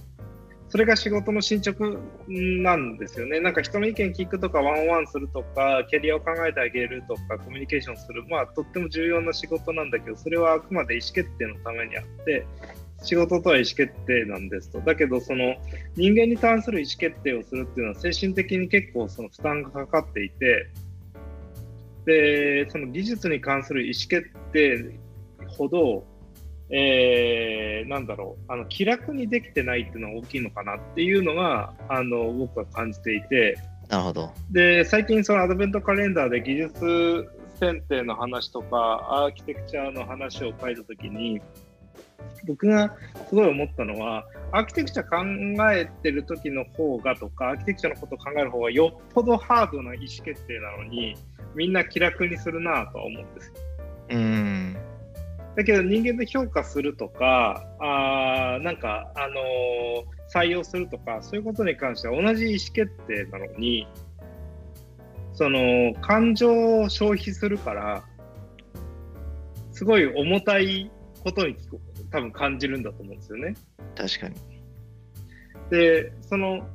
[0.73, 3.39] それが仕事の進捗なんですよね。
[3.39, 12.47] なんか人の意見聞くとか、ワンワンするとか、キャリアを考えてあげるとか、コミュニケーションする、まあ、とっても重要な仕事なんだけど、それはあくまで意思決定のためにあって、
[13.03, 14.79] 仕事とは意思決定なんですと。
[14.79, 15.57] だけど、その
[15.95, 20.69] 人間に関する意思決定をするっていうのは、精神的に結構その負担がかかっていて、
[22.07, 24.97] で、その技術に関する意思決定
[25.49, 26.03] ほど、
[26.75, 28.51] えー、なんだろう。
[28.51, 33.57] あの気楽にできてないっていうのは大きいのかなっていうのがあの僕は感じていて。
[33.89, 34.31] なるほど。
[34.51, 41.39] で最近そのアドベントカレンダーで技術選定の話とかアーキテクチャの話を書いた時に
[42.47, 42.95] 僕が
[43.29, 51.15] すごい思ったのはアーキテクチャ考えてる時の方がとかアーキテクチャのことを考える方がよっぽどハードな意思決定なのに
[51.53, 53.53] みんな気楽にするなとは思うんですよ。
[54.09, 54.92] うん
[55.55, 63.87] だけど人間で評価するとか、あなんか、あのー、採用するとか、そういうことに関しては同じ意思決定なのに、
[65.33, 68.03] その感情を消費するから、
[69.71, 70.91] すごい重たい
[71.23, 71.55] ことに
[72.11, 73.55] 多分感じるんだと思うんですよね。
[73.95, 74.35] 確かに。
[75.69, 76.67] で、その、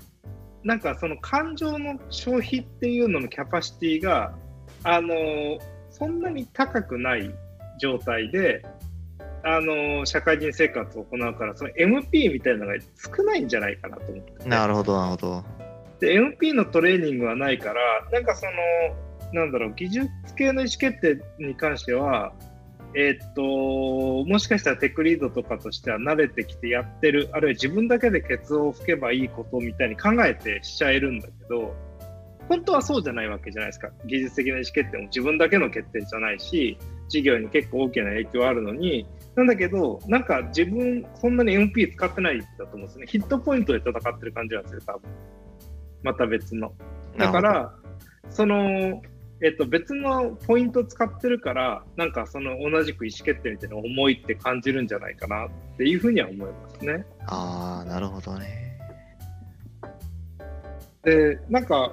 [0.62, 4.34] なんかその感情の消費っていうののキャパシティが、
[4.84, 5.58] あのー、
[5.90, 7.34] そんなに高くない
[7.78, 8.64] 状態で、
[9.44, 12.74] あの社会人生活を行うから、その MP みたいなのが
[13.16, 15.44] 少ないんじゃないかなと思って、ね、なるほど、なるほど。
[16.00, 17.80] で、MP のトレーニングはないから、
[18.12, 18.52] なんかその、
[19.32, 22.32] なんだろう、技術系の意思決定に関しては、
[22.94, 31.74] えー、っと、もしかしたらテックリードとかとしては慣れてきてやってる、あるいは自分だけでケツを吹けばいいことみたいに考えてしちゃえるんだけど、
[32.48, 33.90] 本当はそうじゃないわけじゃないですか。
[34.06, 43.06] 技術的な意思決定も自分だけの決定じゃないし、事業に結構大きな影響あるのに、なんだけど、なんか自分、そんなに MP 使ってないんだと思うんですね。
[43.06, 45.10] ヒットポイントで戦ってる感じなんですよ、多分。
[46.02, 46.72] また別の。
[47.16, 47.74] だから、
[48.30, 49.02] その、
[49.40, 57.06] えっと、別のポイント使ってるから、なんかその同じく意思決定みたいな思いって感じるんじゃないかなっていうふうには思いますね。
[57.26, 58.76] ああ、なるほどね。
[61.04, 61.92] で、なんか、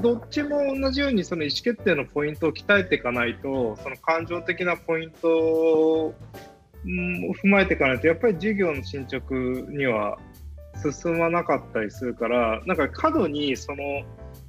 [0.00, 6.14] どっちも同じようにその意思決定のポイントを鍛えていかないとその感情的なポイントを
[6.84, 9.34] 踏まえていかないとやっぱり授業の進捗
[9.70, 10.18] には
[10.82, 14.02] 進まなかったりするからなんか過度にその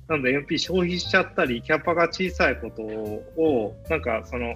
[0.07, 4.55] なんだ MP 消費しちゃったりキャパが小さいことをなんかその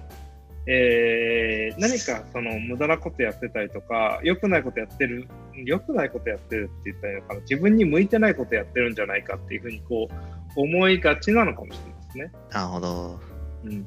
[0.70, 5.26] え、何かその無駄なことやってたりとか、良くないことやってる、
[5.64, 12.32] 良くないことやってるって言ったらいいのかな、自分に向いてないことやってるんじゃないかっていうふうにこう思いがちなのかもしれないですね。
[12.50, 13.20] なるほど。
[13.64, 13.72] うん。
[13.72, 13.84] い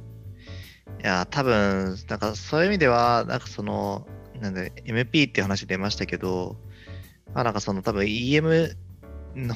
[1.04, 4.08] や、多分なんかそういう意味では、なんかその、
[4.40, 6.58] なんで MP っていう話出ましたけど、
[7.34, 8.76] まあなんかその多分 EM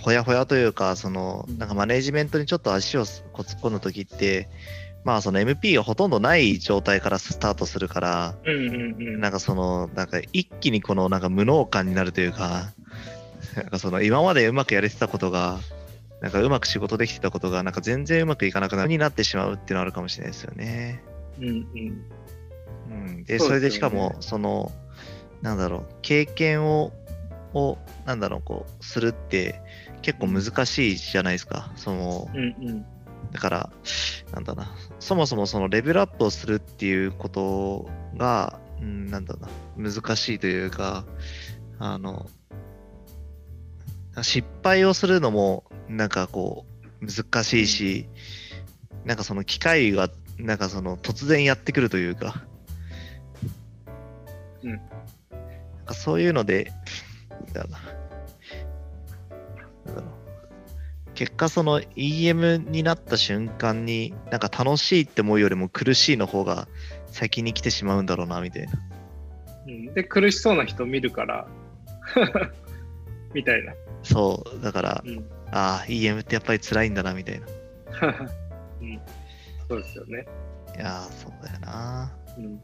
[0.01, 4.49] ほやほやというか、そのなんかマネジメントにちょっと足を突っ込んだ時って、
[5.05, 12.71] まあその MP がほとんどない状態からスタートするから、うんうんうん、なんかその、なんか一気にこのなんか無能感になるというか、
[13.55, 15.59] なんかその今までうまくやれてたことが、
[16.21, 21.03] なんかうまく仕事できてたことが、なんか全然うまくいかなくなるになってしまうっていうのはあるかもしれないですよね。
[21.39, 22.01] うんうん。
[22.89, 24.71] うん、で、それでしかも、その、
[25.43, 26.91] なんだろう、経験を、
[27.53, 29.61] を、なんだろう、こう、するって
[30.01, 31.71] 結構難しいじゃないですか。
[31.75, 32.85] その、うんうん
[33.35, 33.69] だから、
[34.31, 41.03] なんだな、そもそもそのレベルアップをするっていうことが、うん、なんだな、難しいというか、
[41.77, 42.27] あの、
[44.21, 46.65] 失敗をするのも、なんかこ
[47.01, 48.07] う、難しいし、
[49.03, 52.45] なんかその機会が、なんかその突然やってくるというか、
[54.63, 54.71] うん。
[54.71, 54.81] なん
[55.85, 56.71] かそういうので、
[57.51, 57.79] だな、
[61.15, 66.67] 結果その EM になった瞬間になんか楽しいって思うよりも苦しいの方が
[67.07, 68.71] 先に来てしまうんだろうなみたいな。
[69.67, 71.47] うん、で苦しそうな人見るから
[73.33, 73.73] みたいな。
[74.03, 75.19] そうだから、うん、
[75.51, 77.47] ああ EM ってやっぱり辛いんだなみたいな。
[78.81, 78.99] うん、
[79.69, 80.27] そうですよね。
[80.75, 82.11] いやそうだよな。
[82.37, 82.59] うん、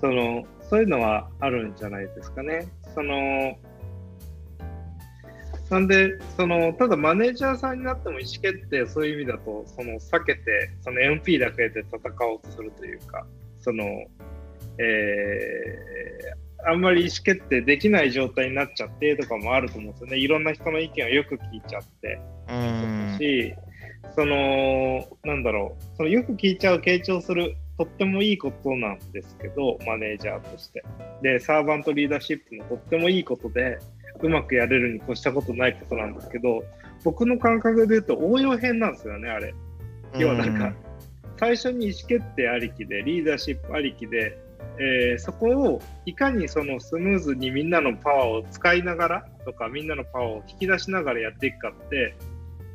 [0.00, 2.68] そのそういうのはあるんじゃないですかね。
[2.94, 3.56] その
[5.70, 13.26] なんで、そのただマネージャーさんになっても意思決定、そういう意味だと、その避けて、その MP だけで戦おうとするというか、
[13.60, 13.84] その、
[14.78, 20.18] えー、あんまり意思決定できない状態になっちゃってとかもあると思うんですよね。
[20.18, 22.18] いろんな人の意見をよく聞いちゃって。
[23.18, 23.54] し、
[24.14, 30.82] その、なんだろう、そのよく聞いちゃう、傾聴する、とってもいいことなんですけど、マネージャーとして。
[31.22, 33.78] で、サーバントリーダーシップもとってもいいことで、
[34.22, 36.64] うまくやれるに越したことないことなんですけど、
[37.04, 39.54] 僕の感覚で言うと応用編なんですよね、あれ。
[40.16, 40.72] 要はなんか、
[41.38, 44.36] 最初に意思決定ありきで、リーダーシップありきで、
[44.80, 52.14] えー、そこをいかにそのスムーズにみんなのパワーを使いながらとか、みんなのパワーを引き出しながらやっていくかって、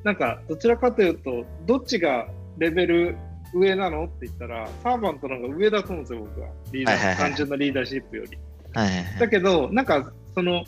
[0.04, 2.28] なんかどちらかというと、どっちが
[2.58, 3.18] レベル
[3.54, 6.48] 上なのって言ったら、サーバントの方が上だと思うんですよ、僕は。
[6.72, 8.38] リーダー、単純なリーダーシップより。
[8.74, 10.64] はいはいはい、だけど、なんか、その、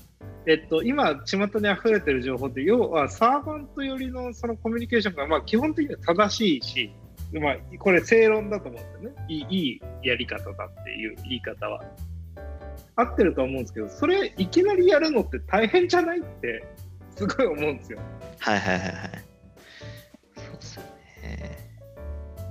[0.48, 6.92] えっと、今、巷に溢れてる情報って、要はサーバント寄りのそのコミュニケーションが、まあ、基本的には正しいし、
[7.34, 9.46] まあ、これ正論だと思うんですよねいい。
[9.50, 9.70] い
[10.04, 11.84] いやり方だっていう言い方は。
[12.96, 16.64] 合ってると思うんですけど、それいきなりやるのって大変じゃないって
[17.16, 18.00] すごい思うんですよ。
[18.40, 18.96] はいはいはいはい。
[20.36, 20.84] そうですよ
[21.24, 21.58] ね。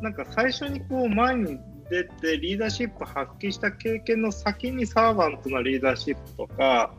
[0.02, 1.59] なんか最初にこう前に
[1.90, 6.92] 出てリーダーシップ発揮した経験の先にサーバントなリーダーシップとか、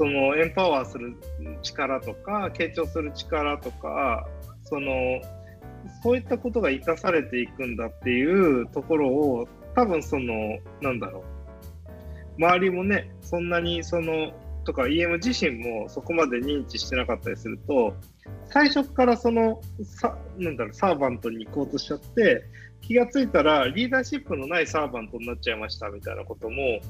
[0.00, 1.14] そのエンパワーする
[1.60, 4.26] 力とか、傾聴する力とか、
[4.64, 5.20] その
[6.02, 11.22] そういったことが生かされていくんだっていうところを多分そのなんだろ
[12.38, 12.42] う。
[12.42, 14.32] 周りもねそんなにその
[14.64, 17.92] とか EM 自身もそこまで認知してなかったりすると
[18.46, 22.44] 最初からそのさなんだろうサーバントに行こうとしちゃって
[22.80, 26.80] 気がついたらリーダーシップのないサーバントになっちゃいましたみたいなことも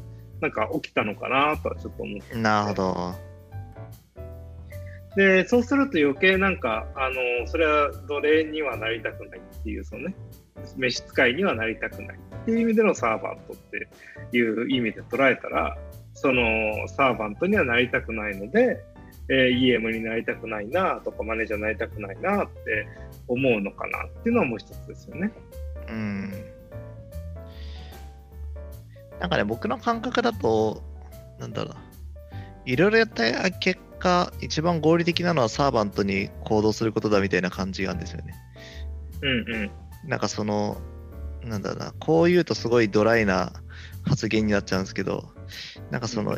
[0.41, 3.31] なんか起きたのかなとはちょっと思って、なるほど。
[5.17, 10.15] で、そうすると余計なんか、あの、それは奴隷にはなりたくないっていう、そのね、
[10.77, 13.89] 召使いにはなりたくないっていう意味でのサーバントって
[14.37, 15.77] いう意味で捉えたら、
[16.15, 16.43] その
[16.89, 18.79] サーバントにはなりたくないので、
[19.29, 22.87] えー、EM になりたくないなとか、マネージャーになりたくないなって
[23.27, 25.33] 思うのかなっていうのはもう一つですよね。
[25.89, 26.33] うん。
[29.21, 30.83] なんかね、僕の感覚だと、
[31.39, 31.77] なんだろう
[32.67, 38.35] いろいろやった結果、一番合理的なのはサーバントに行動することだみたいな感じがあるんですよね。
[39.23, 39.71] うんうん。
[40.09, 40.81] なんかその、
[41.45, 43.53] なんだろうな、こう言うとすごいドライな
[44.05, 45.29] 発言になっちゃうんですけど、
[45.91, 46.35] なんかその、う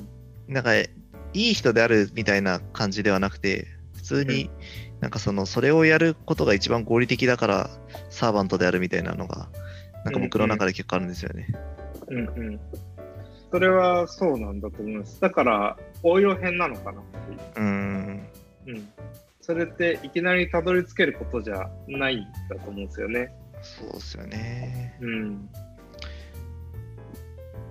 [0.51, 0.89] ん、なんか、い
[1.35, 4.51] い人であるみたいな感じではなくて、普通に、
[5.01, 7.71] なんかその、それをやることが一番合理的だから、
[8.11, 9.49] サーバントであるみたいなのが、
[10.05, 11.47] なんか僕の中で結構あるんですよね。
[11.51, 11.82] うんうん。
[13.51, 15.21] それはそうなんだと思います。
[15.21, 17.39] だから、応用編なのかなっていう。
[17.57, 18.29] うん。
[18.67, 18.89] うん。
[19.41, 23.31] それっていきなりたどり着けることじゃないんだと思うんですよね。
[23.61, 24.97] そうですよね。
[25.01, 25.49] うん。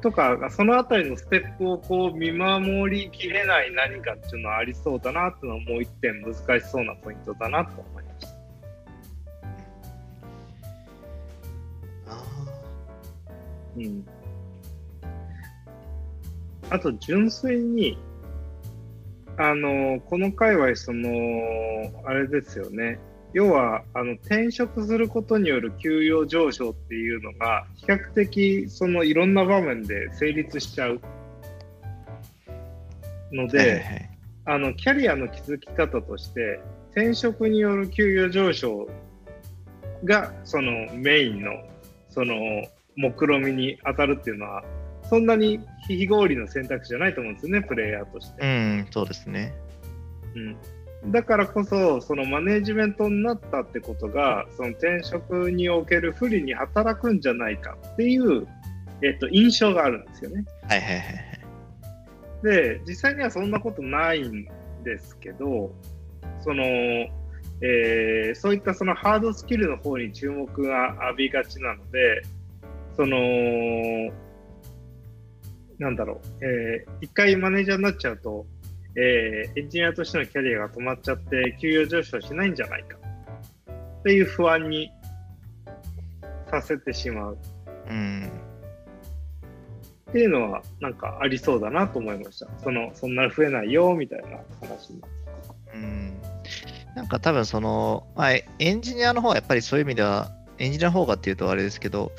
[0.01, 8.27] とか、そのあたりのステップをこう見守りきれない何かっていうのはありそうだなっていうのはもう一点難しそうなポイントだなと思いました。
[12.07, 12.23] ああ。
[13.77, 14.05] うん。
[16.71, 17.97] あと純粋に
[19.37, 21.09] あの、この界隈、その、
[22.05, 22.99] あれですよね。
[23.33, 31.01] 要は、あの、転職することによる給与上昇っていうのが、比較的、その、いろんな場面で成立しちゃう
[33.31, 34.09] ので、
[34.45, 36.59] あの、キャリアの築き方として、
[36.91, 38.89] 転職による給与上昇
[40.03, 41.51] が、その、メインの、
[42.09, 42.35] その、
[42.97, 44.63] 目論みに当たるっていうのは、
[45.11, 48.41] そんなに非合理の選択肢じゃないと思うんですよね、プレイヤーとして。
[48.41, 49.53] うん、そうですね。
[51.03, 58.47] うん、だからこそ、そのマネジメントになったってことが、その転職における不利に働くんじゃないかっていう、
[59.03, 60.45] えっと、印象があるんですよね。
[60.69, 61.31] はいはいはい。
[62.43, 64.47] で、実際にはそんなことないん
[64.85, 65.75] ですけど、
[66.39, 72.21] その、えー、そういったそのハードスキルの方に注目が浴びがちなので、
[72.95, 73.17] その、
[75.81, 78.45] なんだろう、えー、一回マネージャーになっちゃうと、
[78.95, 82.97] えー、エンジニアとしてのキャリアが止まっちゃって、給与上昇しないんじゃないか
[83.99, 84.91] っていう不安に
[86.51, 87.37] させてしまう。
[87.89, 88.31] うん。
[90.09, 92.47] っていうのは、なんかありそうだなと思いました。
[92.61, 95.01] その、そんな増えないよ、みたいな話に。
[95.73, 96.21] うん。
[96.95, 102.11] なんか多分その、まあ、エンジニアの方はやっぱりそういう意味では、エンジニアの方がっていうとあれですけど、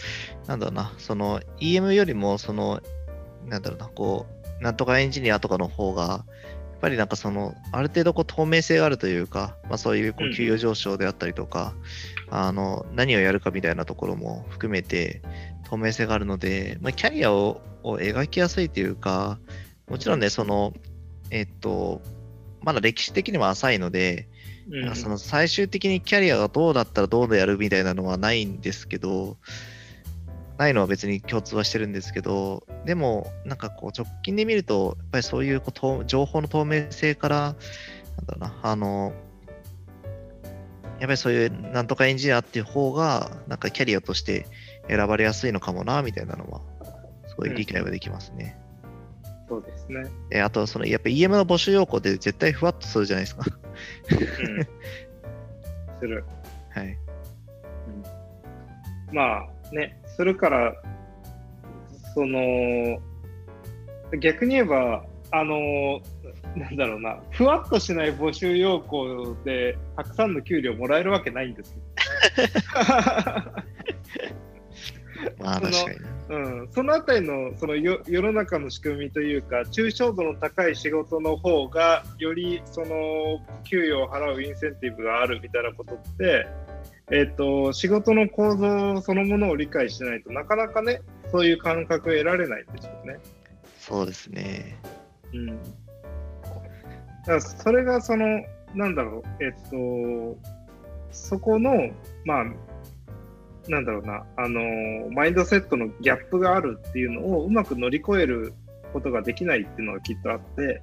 [0.49, 2.81] なんだろうな、その EM よりも、その
[3.47, 4.27] なんだろうな、こ
[4.61, 11.75] う、なんとかエンジニアとかの方が、やっぱりなんかその、ある程度こう透明性があるというか、まあ、そういうこう給与上昇であったりとか、
[12.29, 15.23] うん、あの、何をやるかみたいなところも含めて、
[15.69, 19.39] 透明性があるので、まあ、キャリアをを描きやすいというか、
[19.89, 20.73] もちろんね、その、
[21.31, 22.01] えっと、
[22.63, 24.29] まだ歴史的にも浅いので、
[24.71, 29.37] うん、その最終的にキャリアがどうだったらどうでやるみたいなのはないんですけど、
[30.63, 39.13] ないのは別に共通はしてるんですけど、でも、なんかこう、直近で見ると、やっぱりそういうこと情報の透明性から、なんだろうな、あの、
[41.01, 44.47] やっぱりそういうなんとかエンジニアっていう方が、なんかキャリアとして
[44.89, 46.61] 選ばれやすいのかもな、みたいなのは、
[47.27, 48.57] すごい理解はできますね。
[49.49, 50.05] そうですね。
[50.31, 53.45] えあと、その、やっぱ EM の募集要項で絶対ふわっとするじゃないですか。
[54.11, 56.25] うん、する。
[56.71, 56.97] はい。
[59.13, 60.75] まあね、するから、
[62.15, 63.01] その、
[64.21, 66.01] 逆に言えば、あの、
[66.55, 71.79] なんだろうな、ふわっとしない募集要項で、たくさんの給料もらえるわけないんですよ。
[75.39, 76.13] まあ、その確かに。
[76.29, 82.87] うん、そのあたりのそのよ世の中の仕組みというか、抽象度の高い仕事の方が、よりその
[83.65, 86.47] 給与を払うインセンティブがあるみたいなことって、
[87.11, 93.19] えっと仕事の構造そのものを理解してないとなかなかね、そういう感覚を得られないんでしょうね。
[93.79, 94.79] そうですね。
[95.33, 95.55] うん、だ
[97.27, 98.45] からそれがその、
[98.75, 100.39] なんだろう、えっと、
[101.11, 101.91] そこの、
[102.25, 102.45] まあ、
[103.69, 104.61] なんだろうな、あの
[105.11, 108.53] マインドセットのギャップがあるっていうのをうまく乗り越える
[108.93, 110.83] ことができないっていうのがきっとあって、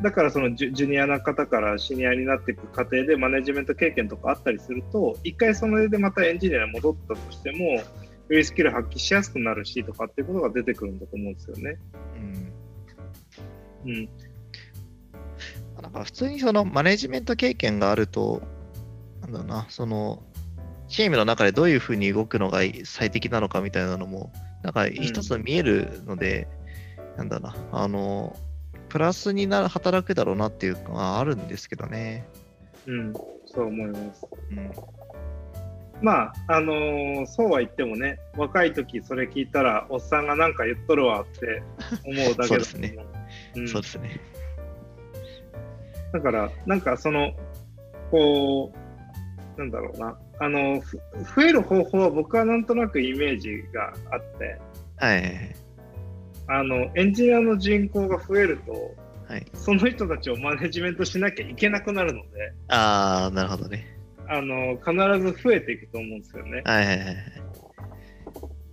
[0.00, 7.84] だからそのジュジュニアな方からシニアになっていく過程でマネジメント経験とかあったりすると、一回それでまたエンジニアに戻ったとしても、よ
[8.30, 11.78] りスキル発揮しやすくなるしとかっていうことが出てくるんだと思うんですよね。
[13.84, 13.90] うん。
[13.90, 14.08] うん。
[15.82, 18.42] なんか普通にそのマネジメント経験があると、
[19.20, 20.22] なんだな、その、
[20.88, 24.32] チームの中でどういうふうに動くのが最適なのかみたいなのも、
[24.62, 26.48] なんか一つ見えるので、
[27.16, 28.36] なんだろうな、あの、
[28.92, 32.26] プラスになる働くだろうなっていうのはあるんですけどね。
[32.86, 33.14] うん、
[33.46, 34.26] そう思います。
[34.50, 34.70] うん。
[36.02, 41.62] まあ、あのーそうは言ってもね、若い時それ聞いたら、おっさんがなんか言っとるわって
[42.04, 42.96] 思うだけだ そうですね
[43.56, 44.20] うんそうですね。
[46.12, 47.32] だから、なんかその、
[48.10, 48.74] こ
[49.56, 50.98] う、なんだろうな、あの、ふ
[51.34, 54.60] 増える方法は僕はなんとなくイメージがあって、
[54.98, 55.61] はい。
[56.48, 58.72] あの、エンジニアの人口が増えると、
[59.28, 59.46] はい。
[59.54, 63.86] その人たちをマネジメントしなきゃいけなくなるので、ああ、なるほどね。
[64.28, 64.92] あの、必
[65.34, 66.62] ず増えていくと思うんですよね。
[66.64, 67.16] はいはいはい。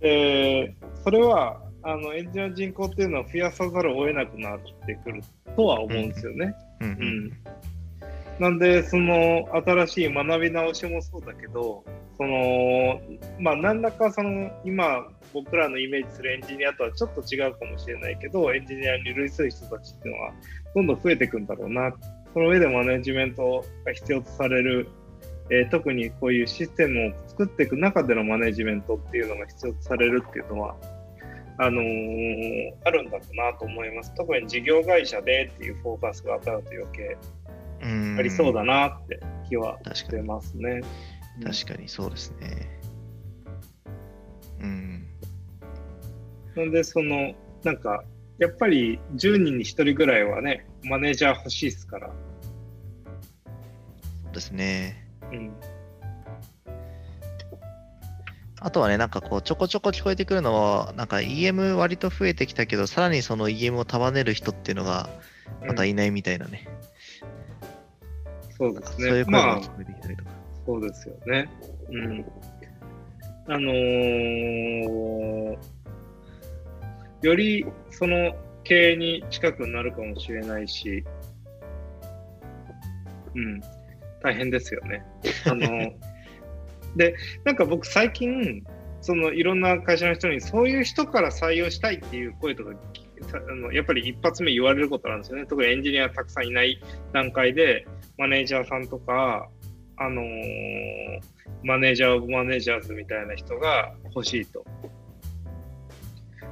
[0.00, 5.22] で、それは、あの、エンジニアの人口っていうのは増やさざるを得なくなってくる
[5.56, 6.54] とは思うんですよね。
[6.80, 7.32] うんううんん。
[8.40, 11.84] なんで、その、新しい学び直しもそうだけど、
[12.16, 12.98] その、
[13.38, 20.32] まあ、何らかその、今、僕らのイメージするエンジニアとはちょっと違うかもしれないけど、エンジニアに類する人たちっていうのは、
[20.74, 21.94] どんどん増えていくんだろうな。
[22.32, 24.88] その上でマネジメントが必要とされる、
[25.50, 30.76] えー特にこういうシステムを作っていく中でのマネジメントっていうのが必要とされるっていうのは、
[31.58, 34.14] あのーあるんだろうなと思います。
[34.14, 37.18] 特に事業会社でっていうフォーカスが当たると余計。
[37.82, 40.28] ありそうだなって気はして確かに。
[40.28, 40.80] ますね。
[41.42, 42.80] 確かにそうですね。
[44.60, 45.06] うん。
[46.56, 48.04] なんで、その、なんか、
[48.38, 52.08] やっぱり10人に1人ぐらいはね、マネージャー欲しいですから。
[52.08, 52.14] そ
[54.30, 55.06] うですね。
[55.32, 55.52] うん。
[58.62, 65.08] あとはね、なんかこう、ちょこちょこ聞こえてくるのは、なんか EM 割と増えてきたけど、さらにその EM を束ねる人っていうのが、
[65.66, 66.68] またいないみたいなね。
[68.60, 69.30] そうですそういうね。
[69.30, 70.30] まあ声も聞、こえてきたりとか。
[70.66, 71.48] そうですよね。
[71.88, 72.24] うん。
[73.48, 75.56] あのー
[77.22, 78.34] よりその
[78.64, 81.04] 経営に近くなるかもしれないし、
[83.34, 83.60] うん、
[84.22, 85.04] 大変ですよね。
[85.46, 85.92] あの
[86.96, 88.64] で、なんか僕最近、
[89.02, 92.78] そのいろんな会社の人にそういう人から採用したいっていう声とかさ
[93.32, 95.46] あのやっぱり一発目言われることなんですよね。
[95.46, 96.80] 特にエンジニアたくさんいない
[97.12, 97.86] 段階で
[98.18, 99.48] マネージャーさんとか、
[99.96, 101.20] あのー
[101.62, 104.64] マネージャーオブマネージャーズみたいな人が欲しいと。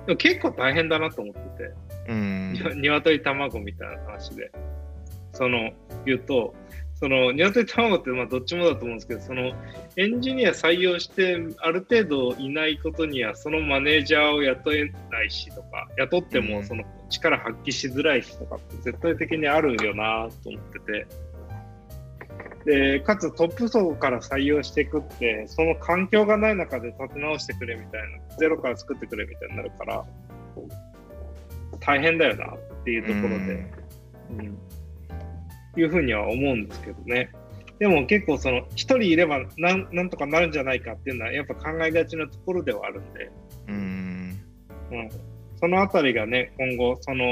[0.07, 1.75] でも結構大変だなと思ってて、
[2.09, 2.53] うん。
[2.77, 4.51] に鶏卵みたいな話で、
[5.33, 5.73] その
[6.05, 6.55] 言うと、
[7.01, 9.53] その鶏卵ってまあどっちもだと思うんですけど、その
[9.97, 16.49] エンジニア採用してある程度いないことには、そのマネージャーを雇えないしとか、雇ってうん。
[16.49, 21.07] もその力発揮しづらいしとかって絶対的にあるよなと思ってて。
[22.65, 30.05] で、かつトップ層から採用していくって、その環境がない中で立て直してくれみたいな、ゼロから作ってくれみたいになるから、
[31.79, 33.73] 大変だよなっていうところで、
[34.31, 34.59] うん
[35.77, 37.31] いうふうには思うんですけどね。
[37.79, 43.31] でも結構その1人いればなんなんとかなるんじゃないかっていうのはやっぱ考えがちなところではあるんで、
[43.69, 44.41] うん。
[44.91, 45.11] うん、
[45.61, 47.25] そのあたりがね今後その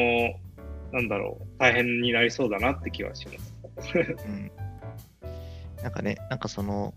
[0.93, 3.99] なんだろう大変になりそうだなって気はします。
[3.99, 4.51] うん。
[5.83, 6.95] なんかね、なんかその、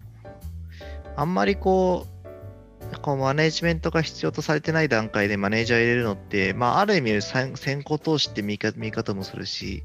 [1.15, 2.18] あんまりこう、
[3.01, 9.83] こうマネージメントが必要とされてない段階でマネージャーを入れるのって、まあ、ある意味先先行投資って見方見方もするし、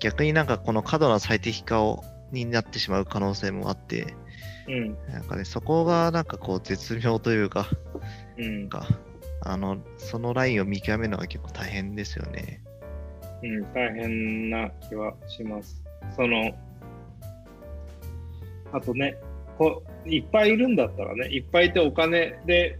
[0.00, 4.14] 逆になんかこの過度な最適化をになってしまう可能性もあって、
[4.68, 7.68] うんなんかね、そこがなんかこう絶妙というか、
[8.38, 8.86] うんか、
[9.42, 12.62] あの、そのラインを見極めるのが結構大変ですよね。
[13.42, 15.82] うん、大変な気はします。
[16.14, 16.52] その、
[18.72, 19.16] あとね、
[19.60, 22.78] こういっぱいいるんだったらね、いっぱいいてお金で、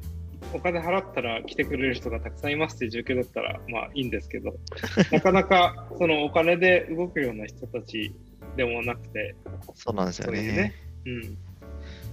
[0.55, 4.55] お金払ったら来てくれる人がたくさんいますっていう状況だったら、まあいいんですけど、
[5.13, 8.15] なかなかそのお金で動くような人たち
[8.57, 9.35] でもなくて、
[9.75, 10.41] そうなんですよね。
[10.41, 10.75] うね。
[11.05, 11.39] うん。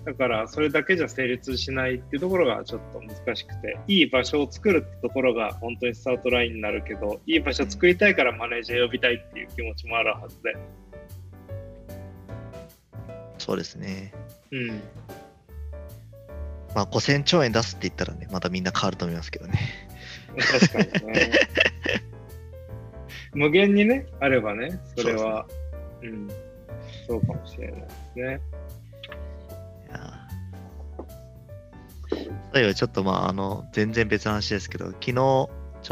[0.04, 10.58] だから、それだけじゃ成立しないっていうところがちょっと難しくて、いい場所を作るってところが本当にスタートラインになるけど、いい場所を作りたいからマネージャー呼びたいっていう気持ちもあるはずで。
[13.48, 14.14] そうですね。
[14.52, 14.68] うん。
[16.76, 19.58] まあ、5000兆円出すって言ったらね、またみんな変わると思いますけどね。
[20.70, 21.32] 確かにね。
[23.34, 25.48] 無限にね、あればね、それは、
[26.02, 26.28] うん、
[27.08, 28.24] そうかもしれないですね。
[28.24, 31.08] いやー
[32.10, 35.50] そういえばちょっとまあ、あの、全然別の話ですけど、昨日、ちょ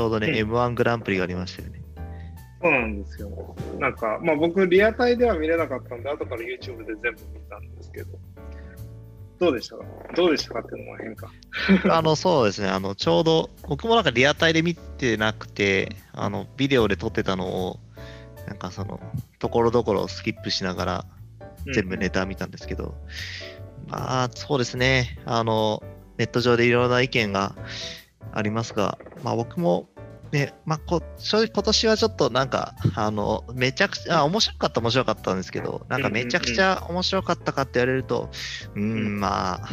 [0.08, 1.85] うどね、うん M1 グランプリがありましたよね。
[2.62, 3.56] そうなんですよ。
[3.80, 8.18] なんか、まあ僕、リアタイでは見れなかったんで、後から YouTube で全部見たんですけど、
[9.38, 9.78] どうでした？
[9.78, 9.84] か
[10.16, 11.30] どうでしたかっていうのも変か。
[11.92, 17.80] あの、そうですね、あの、ちょうど、僕もなんかリアタイで見てなくて、あの、ビデオで撮ってたのを、
[18.48, 19.00] なんかその、
[19.40, 21.06] ところどころスキップしながら、
[21.74, 22.96] 全部ネタ見たんですけど、
[23.88, 25.84] まあ、そうですね、あの、
[26.18, 27.56] ネット上でいろんな意見が
[28.32, 29.90] ありますが、まあ僕も、
[30.36, 38.30] ね、まあこ、正直今年はちょっとなんか、あの、めちゃくちゃ、あ面白かった面白かったんですけど、なんかめちゃくちゃ面白かったかって言われると、
[38.76, 39.70] うーん、まあ、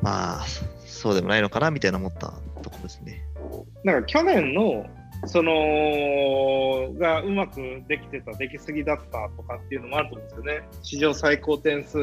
[0.00, 0.44] まあ、
[0.86, 2.32] そうでもないのかなみたいな思った
[2.62, 3.24] とこですね。
[3.82, 4.86] なんか去年の、
[5.26, 10.68] その、がうまくできてた、できすぎだったとかっていうのもあると思うんですよね。
[10.82, 11.98] 史上最高点数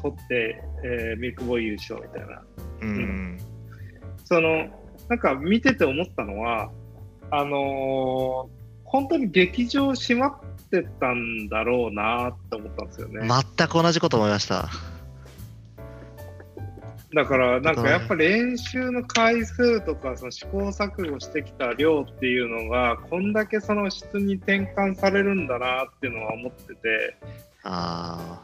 [0.00, 2.42] 取って、えーミルクボーイ優勝みたいな。
[2.80, 3.38] うん、
[4.24, 4.66] その、
[5.08, 6.70] なんか見てて思ったのは、
[7.30, 13.28] あのー本当に劇場閉まってたんだろうなって思ったんですよね。
[13.28, 14.70] 全く同じこと思いました。
[17.14, 27.16] だから、なんかやっぱ練習の回数とか、その試行錯誤してきた量っていうのが、こんだけその質に転換されるんだなっていうのは思ってて、
[27.64, 28.42] あ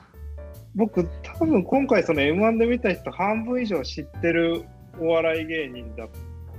[0.74, 4.64] 僕、多分今回その M1 で見た人半分以上知ってる
[4.98, 6.08] お笑い芸人だっ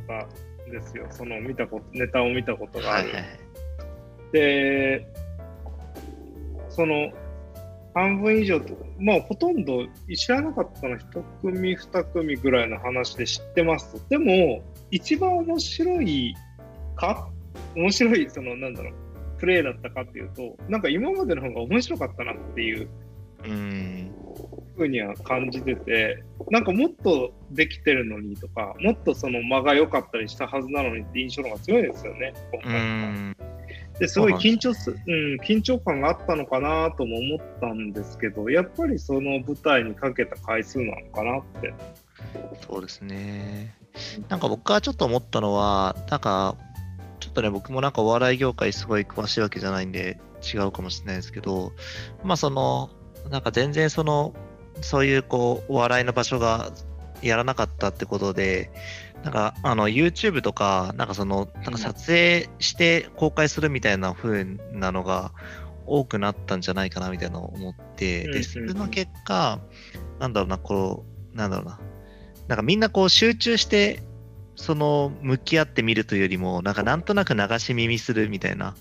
[0.07, 1.07] たんですよ。
[1.09, 3.09] その見たこと、ネタを見たことあ、がある。
[3.09, 3.39] はいはいはい。
[4.34, 5.07] で、
[6.69, 7.11] その
[7.93, 9.84] 半分以上と、まあほとんど
[10.15, 14.09] 知らなかったの1組、2組ぐらいの話で知ってますと。
[14.09, 16.36] でも、一番面白い
[16.95, 17.30] か
[17.76, 18.93] 面白い、そのなんだろう、
[19.39, 22.88] プレーだったかっていうと、なんか今までの方が面白かったなっていう
[23.45, 24.11] うん、
[24.76, 33.53] ふうには感じてて、なんかもっとできてるのにとか、もっとその間が良かったりしたはずなのにって印象の方が強いですよね、今う回
[33.99, 41.74] ですごい緊張す、うん、緊張感があったのかなとも思ったんですけど、やっぱりその舞台にかけた回数なのかなって。
[42.67, 43.76] そうですね。
[44.30, 46.55] なんか僕がちょっと思ったのは、なんか、
[47.19, 51.71] ちょっとね、僕もなんかお笑い業界すごい詳しいわけじゃないんで違うかもしれないですけど、
[52.24, 52.89] まあその、
[53.30, 54.34] なんか全然その、
[54.82, 56.71] そういうこう、お笑いの場所が
[57.21, 58.71] やらなかったってことで、
[59.24, 65.32] なんかあの YouTube とか、なんかその、なんか撮影して公開するみたいな風なのが
[65.86, 69.59] 多くなったんじゃないかなみたいなのを思って、で、それの結果、
[70.19, 71.80] なんだろうな、こう、なんだろうな、
[72.47, 74.03] なんかみんなこう集中して、
[74.55, 78.76] その向き合ってみるというよりも、なんかなんとなく流し耳するみたいな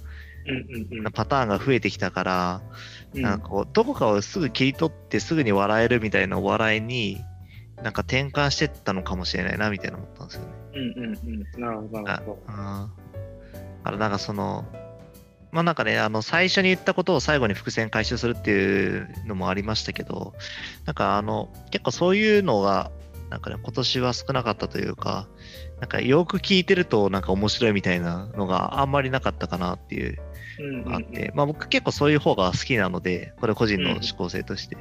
[1.15, 7.21] パターンが増えてきたから、うんなんかこう、どこかをすぐ切り取ってすぐに笑えるみたいなお笑いに、
[7.83, 10.49] なんか転換してったのかもしれないなみたいな思ったんですよね。
[10.75, 11.19] うんうん
[11.55, 12.43] うんなるほど、なるほど。
[12.47, 13.03] あー
[13.85, 14.65] だからなんかその、
[15.51, 20.35] まあなんかね、あの最初に言ったことを最後に伏線回収するっていうのもありましたけど、
[20.87, 22.91] なんかあの、結構そういうのが、
[23.29, 25.27] なんかね、今年は少なかったというか、
[25.83, 30.17] なんかよく聞いてるとなんか面白いみたいなのがあんまりなかったかなっていう。
[30.61, 34.77] うんうんあって、まあ僕結構そういう方が好きなので、これ個人の思考性として。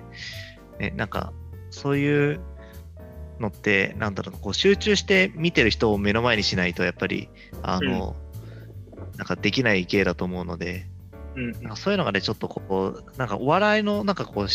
[0.79, 1.33] ね、なんか、
[1.71, 2.41] そういう
[3.39, 7.29] のって、なんだろうな、こう集中して見てる人を目の前にしないと、やっぱり、
[7.63, 8.15] あの、
[9.17, 10.85] なんかできない芸だと思うので、
[11.35, 14.49] うんなんかそういうのがね、ちょっとこう、なんかお笑いのなんかこう、思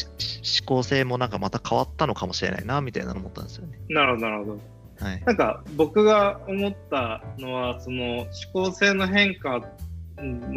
[0.65, 3.81] 考性もなんかまた変わったのかもしれないな、みたいなの思ったんですよね。
[3.89, 4.76] なるほど、なるほど。
[5.01, 5.23] はい。
[5.25, 9.63] なんか僕が思ったのは、その思考性の変化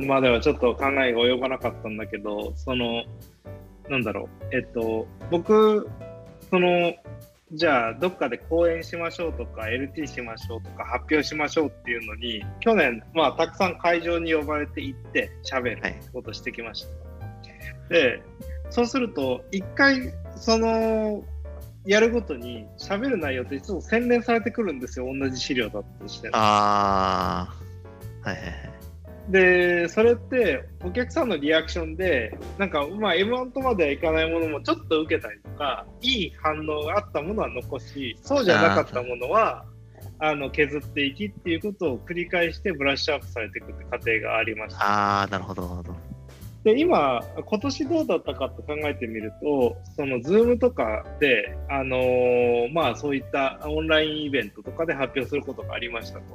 [0.08, 3.04] まではちょっと考えが及ばなかったんだけど、その、
[3.90, 5.90] なんだろう、えっと、僕、
[6.50, 6.94] その、
[7.52, 16.90] じゃあ、どっかで講演しましょうとか、LT しましょうとか、発表しましょうっていうのに、去年、まあ、たくさん会場に呼ばれて行って、喋るはいことしてきました。
[17.90, 18.22] で、
[18.70, 21.24] そうすると、一回、その、
[21.86, 26.34] やるごとに喋る内容っていつも洗練されてくるんですよ、同じ資料だとしても。
[26.36, 28.70] あー、はいはいはい。
[29.30, 39.66] で、それってお客さんのリアクションで、なんか、まあ、M1 とまではいかないものもちょっと受けたりとか、いい反応があったものは残し、そうじゃなかったものは、
[40.20, 45.22] あの削っていきっていうことを繰り返してブラッシュアップされていくって過程がありました。
[45.22, 46.09] あー、なるほど、なるほど。
[46.64, 56.26] で、今、今年どうだったかって考えてみると、その Zoom とかで、あのーまあそういったオンラインイベントとかで発表することがありましたと。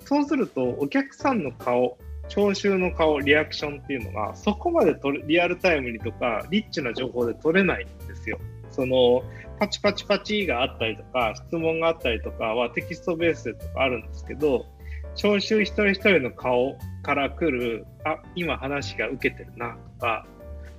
[0.00, 1.96] そうすると、お客さんの顔、
[2.28, 8.38] 聴衆の顔、リアクションっていうのが、そこまで取れリアルタイムにとか、リッチな情報で取れないんですよ。
[8.70, 9.22] その、
[9.58, 14.66] パチパチパチがあったりとか、質問があったりとかはテキストベースでとかあるんですけど、
[15.18, 20.26] 聴衆一人一人の顔から来る、あ、今話が受けてるなとか、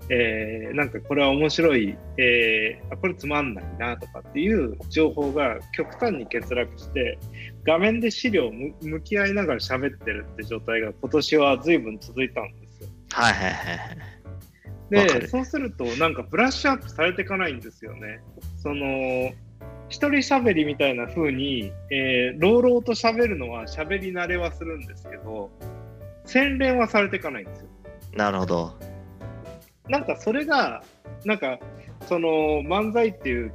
[0.10, 7.20] えーなんかこれは面白い、えーあこれつまんないなとかっていう情報が極端に欠落して、
[7.66, 12.90] 画面で資料を向向き合いながら喋ってるって状態が今年は随分続いたんですよ。
[13.12, 15.14] はいはいはいはい。
[15.14, 18.22] で、るそうするとなんかブラッシュアップされていかないんですよね。
[18.58, 19.32] その、
[19.90, 25.50] 一人喋りみたいな風に、えー、朗々と喋るのは喋り慣れはするんですけど、
[26.26, 27.68] 洗練はされていかないんですよ。
[28.16, 28.74] なるほど。
[29.88, 30.84] なんかそれが、
[31.26, 31.60] なんか、
[32.08, 32.30] その
[32.62, 33.52] 漫才っていう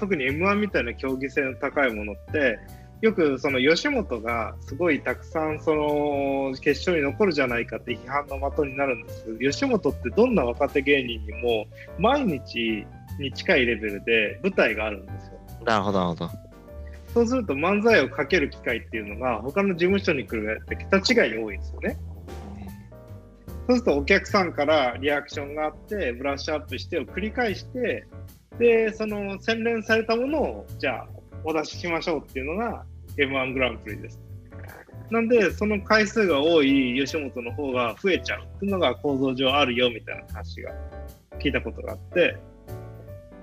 [0.00, 2.58] 特に M1 みたいな競技性の高いものって、
[3.02, 11.66] よくその吉本がすごいたくさんその決勝に残るじゃないかって批判の的になるんですけど、吉本ってどんな若手芸人にも
[11.98, 12.86] 毎日
[13.20, 15.35] に近いレベルで舞台があるんですよ。
[15.64, 16.30] なるほど、なるほど。
[17.14, 21.96] そうすると漫才をかける機会っていうのが他の事務所に来るって桁違いに多いんですよね。
[23.66, 28.06] そうするとお客さんからリアクションがあって、ブラッシュアップしてを繰り返して、
[28.58, 31.08] で、その洗練されたものを、じゃあ、
[31.42, 32.84] お出ししましょうっていうのが
[33.16, 34.20] M1 グランプリです。
[35.10, 40.72] なんで、その回数が多い吉本の方が増えちゃうっていうのが構造上あるよみたいな話が
[41.38, 42.36] 聞いたことがあって、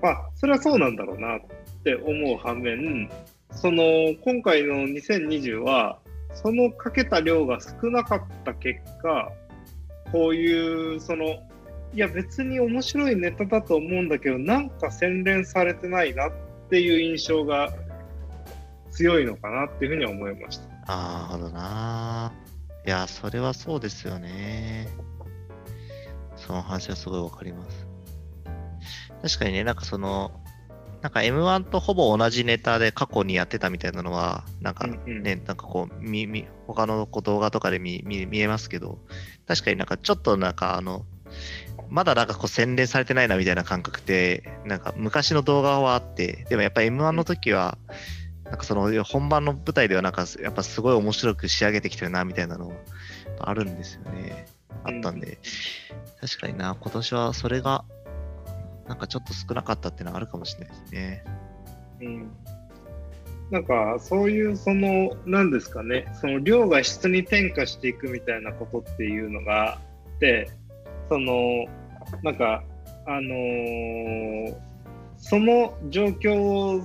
[0.02, 1.38] まあ、それはそうなんだろうな
[1.84, 3.10] って思う反面、
[3.50, 3.82] その、
[4.24, 5.98] 今回の2020は、
[6.32, 9.30] そのかけた量が少なかった結果、
[10.10, 11.26] こういう、その、
[11.92, 16.32] いや別に面白いネタだと思うんだけど、なんか洗練されてないなっ
[16.70, 17.70] ていう印象が
[18.90, 20.64] 強いのかなっていうふうには思いました。
[20.86, 22.32] あなるほどな。
[22.86, 24.88] いや、それはそうですよね。
[26.36, 27.86] その話はすごいわかります。
[29.22, 30.43] 確かにね、なんかその、
[31.04, 35.22] なんか M1 とほぼ同じネタで過去にやってたみたいなのは、なんかね、うんうん。
[35.22, 38.98] なんかこう、みみ他のこう動画とかで見見見えますけど、
[39.46, 41.04] 確かになんかちょっとなんかあの、
[41.90, 47.76] まだなんかこう洗練されてないなみたいな感覚って、なんか昔の動画はあって、でもやっぱ M1 の時は、
[48.44, 52.72] なんかその本番の舞台ではなんかやっぱすごい面白く仕上げてきてるなみたいなの
[53.40, 54.46] あるんですよね。
[54.84, 55.36] あったんで、
[56.22, 57.84] 確かにな、今年はそれが
[58.88, 61.24] なんかちょっと少なかったっていうのはあるかもしれないですね。
[62.00, 62.30] うん。
[63.50, 66.06] なんかそういうその何ですかね。
[66.20, 69.78] その量が質に転化していくみたいなことっていうのがあ
[70.16, 70.50] って
[71.08, 71.66] その
[72.22, 72.62] なんか
[73.06, 74.54] あのー
[75.16, 76.82] その状況を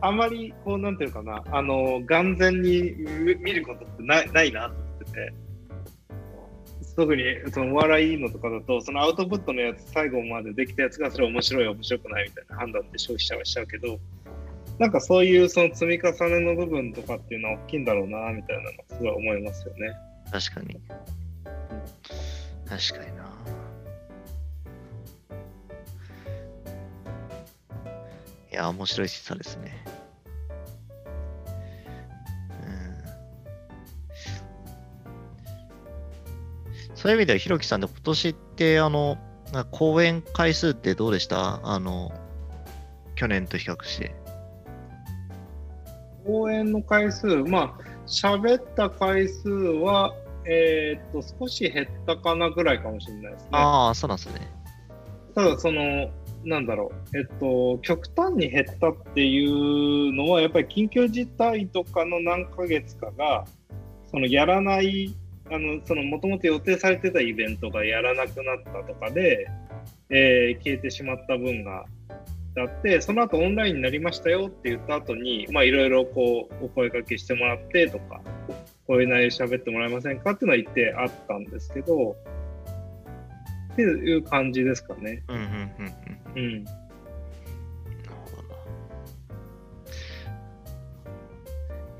[0.00, 1.42] あまりこうなんていうかな。
[1.50, 2.94] あの眼前に
[3.40, 5.43] 見ることってないないなと思ってて。
[6.96, 7.22] 特に
[7.52, 13.98] そのお笑いのとかだとそのアウトプットのやつ最後までできたやつがそれ面白い面白くないみたいな判断で消費者はしちゃうけど
[14.78, 19.94] なんかそういうその積み重ねの部分とかっていうのは大きいんだろうなみたいなのすごい思いますよね。
[20.30, 20.80] 確かに。
[22.66, 23.24] 確かにな。
[28.50, 29.84] いや、面白い示唆ですね。
[37.04, 39.18] そういう意味では、ひろきさんで今年って、あの、
[39.52, 41.60] なんか講演回数ってどうでした？
[41.62, 42.10] あの、
[43.14, 44.14] 去年と比較して。
[46.24, 50.14] 講演の回数、まあ、喋った回数は、
[50.46, 53.48] えーっと、少し減ったかなぐらいかもしれないですね。
[53.52, 54.40] ああ、そうなんですね。
[55.34, 56.08] ただ、その、
[56.46, 63.44] なんだろう、えっと、極端に減ったっていうのは、やっぱり緊急事態とかの何ヶ月かが、
[64.10, 65.14] そのやらない、
[65.50, 69.48] あの、その、もともと予定されてたイベントがやらなくなったとかで、
[70.10, 71.84] えー消えてしまった分が
[72.56, 78.20] あって、その後オンラインになりましたよって言った後に、まあ、いろいろこう、お声掛けしてもらってとか、
[78.86, 82.16] こういう内容喋ってもらえませんかっていうのは言ってあったんですけど、
[83.72, 85.22] っていう感じですかね。
[85.28, 85.50] うんうんうん
[86.36, 86.44] うん。
[86.44, 86.64] うん。
[86.64, 86.76] なる
[88.24, 88.54] ほどな。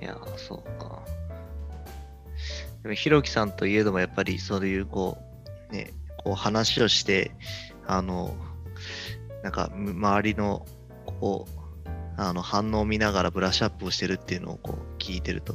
[0.00, 1.03] いやー、そうか。
[2.84, 5.18] でも、ひろきさんといえども、やっぱりそういう、こ
[5.70, 7.32] う、ね、こう話をして、
[7.86, 8.36] あの、
[9.42, 10.64] なんか、む周りの、
[11.18, 11.64] こう、
[12.16, 15.54] あの反応を見ながらブラッシュアップをしてるっていうのをこう聞いてると、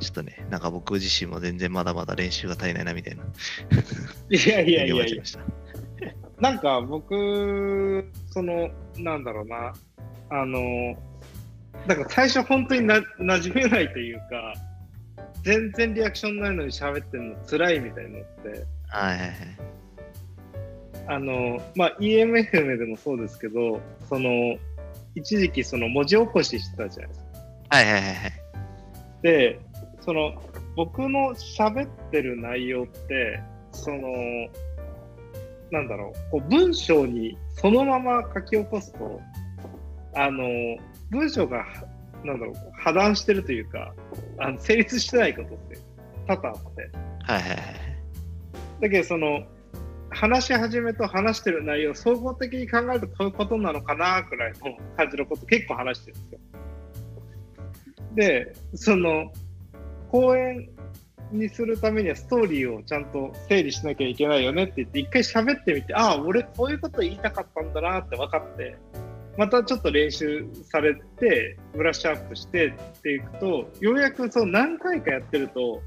[0.00, 3.22] ちょっとね、なんか僕自身も全然まだまだ練習が足りないなみたいな。
[4.30, 5.22] いやいやいやいや。
[6.40, 9.72] なんか僕、その、なんだろうな、
[10.30, 10.96] あの、
[11.86, 14.54] だから最初本当にな馴染めないというか、
[15.42, 18.48] 全然リアクションないのに喋ってるの辛いみたいになって、
[18.88, 19.36] はいはいはい。
[21.08, 24.56] あの、まあ、EMFM でもそうですけど、その、
[25.14, 27.26] 一時期その文字起こししてたじゃないですか。
[27.76, 28.32] はいはいはいはい。
[29.22, 29.60] で、
[30.00, 30.32] その、
[30.76, 33.40] 僕の喋ってる内容って、
[33.72, 34.00] その、
[35.70, 39.20] なんだろう、こう文章にそのまま書き起こすと、
[40.14, 40.46] あの、
[41.10, 41.64] 文章が、
[42.24, 43.94] なんだろう、破談してるというか、
[44.38, 45.78] あの成立してないことって
[46.26, 46.90] 多々あって。
[47.24, 47.58] はいはいはい。
[48.80, 49.44] だけど、その、
[50.10, 56.40] 話し始めと話してる内容を総合的に考えるとこういうことなのかなくらいの感じのこと結構話してるんですよ。
[58.14, 59.32] で、その、
[60.10, 60.68] 講演
[61.32, 68.76] にするためにはストーリーをちゃんと整理しなきゃいけないよねって言って、一回喋ってみて、ああ、俺こういうこと言いたかったんだなって分かって、
[69.36, 75.80] またちょっと練習されて、ブラッシュアップしてっていくと、ようやくそう何回かやってると、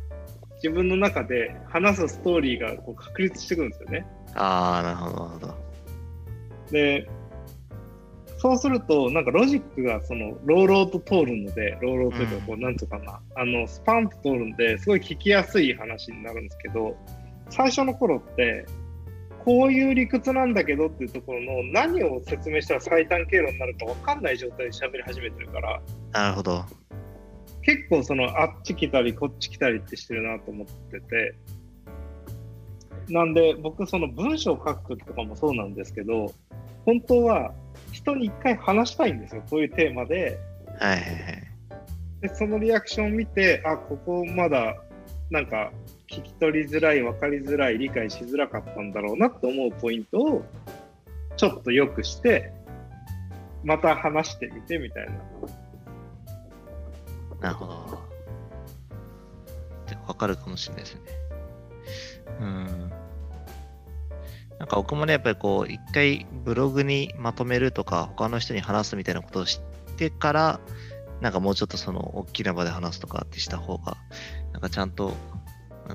[0.56, 4.08] 自分の中で話すストーリーがこう確立してくるんですよね。
[4.34, 5.56] ああ、なるほどなるほど。
[6.72, 7.08] で、
[8.38, 16.96] そうすると、なんかロジックがその、ローローと通るので、ローローというか、こう、なんとかな、あの、スパンと通るんで、すごい聞きやすい話になるんですけど、
[17.50, 18.66] 最初の頃って、
[19.46, 25.82] こういう理屈なんだけどっていうところの何を説明したら最短経路になるか分かんない状態で喋り始めてるから、
[26.12, 26.66] なるほど。
[27.62, 31.36] 結構そのあっち来たりこっち来たりってしてるなと思ってて
[33.10, 36.32] なんで僕その文章を書く時とかもそうなんですけど
[36.86, 37.54] 本当は
[37.92, 40.38] 人に一回話したいんですよこういうテーマで
[40.80, 41.44] はいはいはい。
[42.22, 44.76] でそのリアクションを見てあここまだ
[45.32, 45.72] なんか
[46.08, 50.46] 聞き取りづらい分かりづらい理解しづらかったんだろうなって思うポイントを
[51.38, 52.52] ちょっと良くして
[53.64, 55.14] また話してみてみたいな
[57.42, 58.06] なるほど。
[59.88, 61.02] でわかるかもしれないですね。
[62.40, 62.92] うん。
[64.60, 70.60] なんか僕もね、やっぱりこう、一回ブログにまとめるとか、他の人に話すみたいなことを知ってから、
[71.22, 73.98] なんかもうちょっとその、大きな場で話すとかってした方が、
[74.54, 75.14] なんかちゃんと、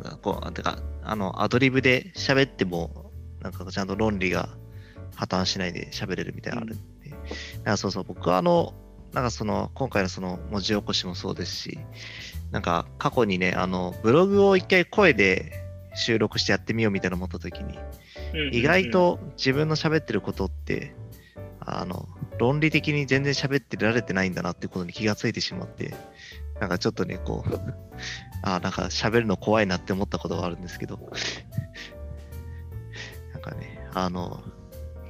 [0.02, 4.48] なんかこう、てか、あの、アドリブで喋っても、なんかちゃんと論理が
[5.14, 8.74] 破綻しないで喋れるみたいなのあるんで、なんかそうそう、僕はあの、
[9.12, 11.78] なんかその、今回のその文字起こしもそうですし、
[12.50, 15.52] なんか過去にね、あの、ブログを一回声で
[15.94, 17.78] 収録してやってみようみたいな思った時に、
[18.52, 20.94] 意外と自分の喋ってることって、
[21.60, 25.94] あの、論理的に全然喋ってられてないんだなってことに気がついてしまって、
[26.60, 27.50] なんかちょっとね、こう、
[28.42, 30.98] あなんか喋るの怖いなって思ったことがあるんですけど、
[33.34, 34.42] なんかね、あの、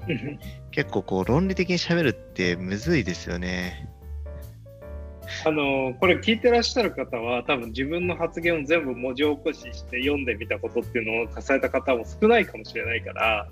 [0.72, 3.88] 結構こう論理的に喋るってむずいですよね。
[5.46, 13.48] あのこれ聞いてらっしゃる方は多分自分の発言を全部文字起こしして読んでみたことっていうのをされた方も少ないかもしれないから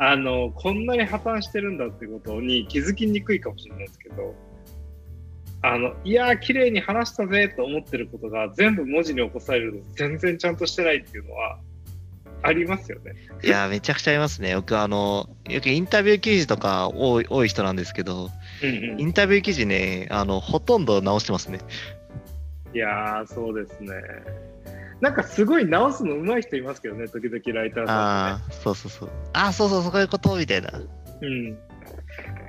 [0.00, 4.34] あのこんなに破綻してるんだっていうことに気づきにくいかもしれないですけど
[5.66, 11.58] あのいやー綺麗に話したぜと思ってることが全部文字に起こされると全然ちゃんとしてないっていうのは
[12.42, 13.14] ありますよね。
[13.42, 14.54] いや、めちゃくちゃありますね。
[14.54, 18.28] 僕、あの、よくインタビュー記事とか多い多い人なんですけど、
[18.62, 21.60] うんインタビュー記事ね、あの、ほとんど直してますね。
[22.74, 23.94] いやーそうですね。
[25.00, 29.10] なんかすごい直すの上手い人いますけどね、時々ライターさんああ、そうそうそう。
[29.32, 30.36] ああ、そうそう、そういうこと？
[30.36, 30.68] みたいな。
[31.22, 31.56] うん。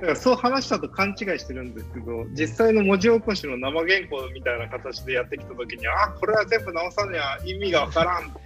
[0.00, 8.36] からそう話したと勘違いしてるんですけど、実際の文字起こしの生原稿みたいな形でやってきたときに、あこれは全部直さにゃ意味がわからん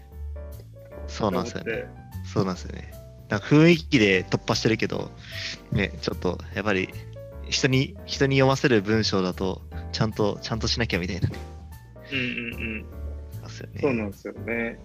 [1.07, 1.45] そうなん。
[1.45, 1.85] ですよね。
[2.25, 2.93] そうなんですよね。
[3.29, 5.11] なんか雰囲気で突破してるけど、
[5.73, 6.89] ね、ちょっとやっぱり
[7.49, 9.63] 人に人に読ませる文章だと、
[9.93, 11.39] ちゃんと、ちゃんとしなきゃみたいなね。
[12.13, 12.87] うんうんうん。
[13.81, 14.79] そうなんですよね。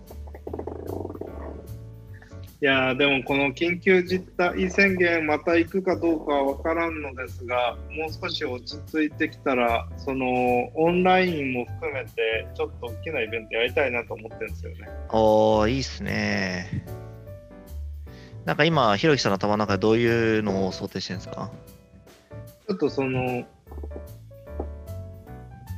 [2.62, 10.26] いやーでもこの緊急事態宣言また行くかどうかは分からんのですがもう少し落ち着いてきたらその
[10.74, 14.90] オンラインも含めてちょっと大きなイベントやりたいなと思ってるんですよね。
[15.12, 16.86] おー、いいっすね。
[18.46, 21.52] なんか今、ひろきさんの頭の中でどういうのを想定してるんですか？
[22.68, 23.44] ちょっとその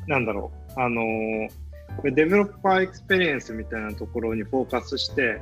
[0.05, 1.49] なんだろうあのー
[2.03, 5.41] developer experience みたいなところにフォーカスして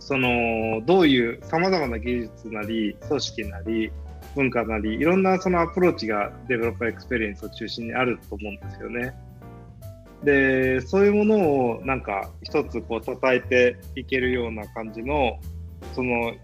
[0.00, 3.92] そのどういうさまざまな技術なり組織なり
[4.34, 9.14] 文化なりいろんなそのアプローチが developer experience を中心にあると思うんですよね。
[10.24, 15.38] でそういうものをなんか一つこう叩いていけるような感じの
[15.94, 16.34] その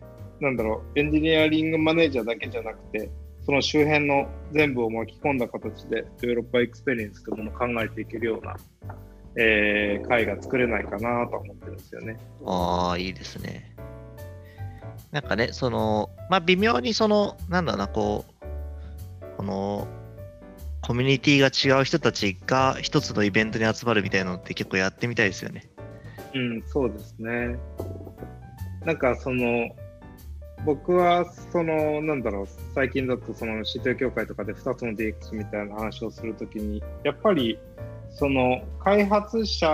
[0.41, 3.11] なんだろう engineering manager だけじゃなくて
[3.45, 8.57] その周辺の全部を巻き込んだ形で developer experience というものを考えていけるような、
[9.39, 12.19] えー、会が作れないかなと思ってるんですよね。
[12.45, 13.75] ああ、いいですね。
[15.13, 19.89] なんかね、その、まあ、微妙にその、なんだろうな、こう、この、
[20.87, 25.69] コミュニティが違う人たちが一つのイベントに集まるみたいなのって結構やってみたいですよね。
[26.33, 27.59] うん、そうですね。
[28.85, 29.69] なんかその
[30.65, 37.59] 僕はそのなんだろう最近だとその指定協会とかで2つの DX みたいな話をするときにやっぱり
[38.19, 39.69] その開発者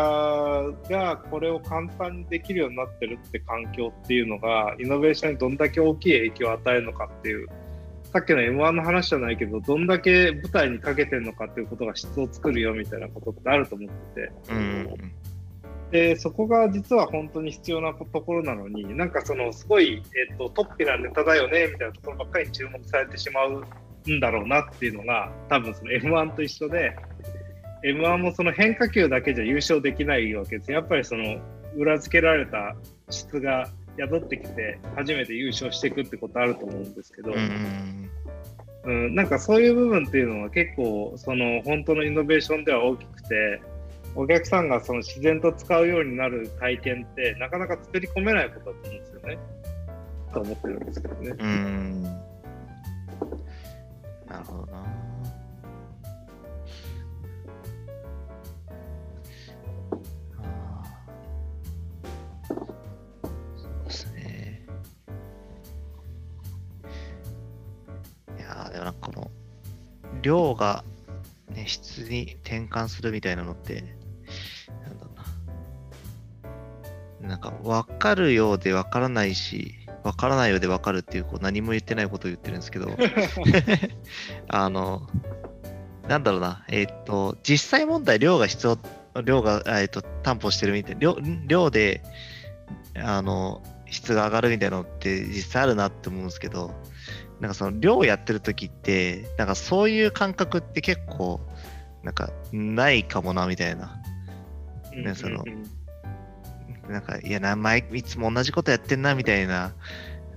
[0.91, 7.47] がこれを簡単にできるようになってるって環境っていうのがイノベーションにどんだけ大きい影響を与えるのかっていう
[8.13, 14.33] さっきの M1 の話じゃないけどどんだけ舞台にかけてるのかっていうことが質を作るよみたいなことってあると思ってて。
[14.51, 15.13] うん。
[15.93, 26.97] でそこが実は本当に必要なところなのになんかそのすごい、えっとトッピなネタだよねみたいなところばっかりに注目されてしまうんだろうなっていうのが多分その M1 と一緒で
[27.85, 31.41] M1 もその変化球だけじゃ優勝できないわけですやっぱりその
[31.77, 32.77] 裏付けられた
[33.11, 33.69] 質が
[33.99, 38.11] 宿ってきて初めて優勝していくってことあると思うんですけど、うん。
[38.85, 43.63] うん、なんかそういう部分っていうのは結構その本当のイノベーションでは大きくて
[44.17, 49.39] お客さんがその自然と使うようになる体験ってなかなか作り込めないことだと思うんですよね。
[50.33, 51.35] と思ってるんですけどね。
[51.39, 52.03] うん。
[52.03, 52.11] な
[54.39, 55.12] るほどな。
[70.23, 70.85] 量が、
[71.51, 73.83] ね、質に転換するみたいなのって、
[74.85, 75.11] なんだろ
[77.21, 77.29] うな。
[77.29, 82.91] なんか分かるようで分からないし、分からないようで分かるっていうこう何も言ってないことを言ってるんですけど、
[84.49, 85.09] あの、
[86.09, 88.79] なんだろうな、えーっと、実際問題、量が必要、
[89.23, 91.17] 量が、えーっと、担保してるみたいな、量
[91.47, 92.03] 量で、
[92.97, 96.73] あの、質が上がるみたいなのって実際あるなって思うんですけど、
[97.43, 101.41] なんかその量やってる時って、なんかそういう感覚って結構、
[102.05, 104.01] なんかないかもなみたいな。
[104.95, 105.45] ねその
[106.89, 109.75] なんか、いやな、前、いつも同じことやってんな、みたいな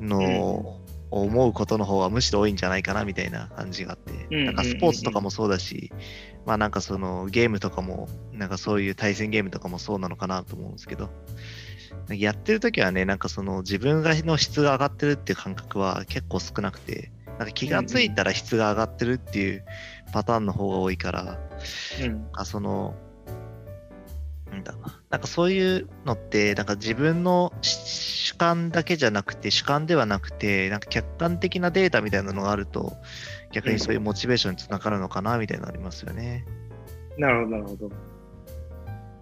[0.01, 0.81] のを
[1.11, 4.45] 思うことの方がむしろ多いんじゃないかな、みたいな感じがあって、うん。
[4.45, 5.91] なんかスポーツとかもそうだし、
[6.47, 11.11] まあなんかそのゲームとかも、なんかそういう対戦ゲームとかもそうなのかなと思うんですけど、
[12.09, 19.65] やってる時はね、なんかその自分がの質が上がってるっていう感覚は結構少なくて、なんか気がついたら質が上がってるっていう
[20.13, 21.39] パターンの方が多いから、
[22.01, 22.95] うんあその、
[24.51, 25.01] なんだろうな。
[25.09, 32.93] なんかそういうのって、なんか自分のし主観だけじゃなくて、主観ではなくて、なんか客観的なデータみたいなのがあると、
[33.51, 36.45] 逆にそういうモチベーションにつながるのかなみたいなのありますよね。
[37.17, 37.91] なるほど、なるほど。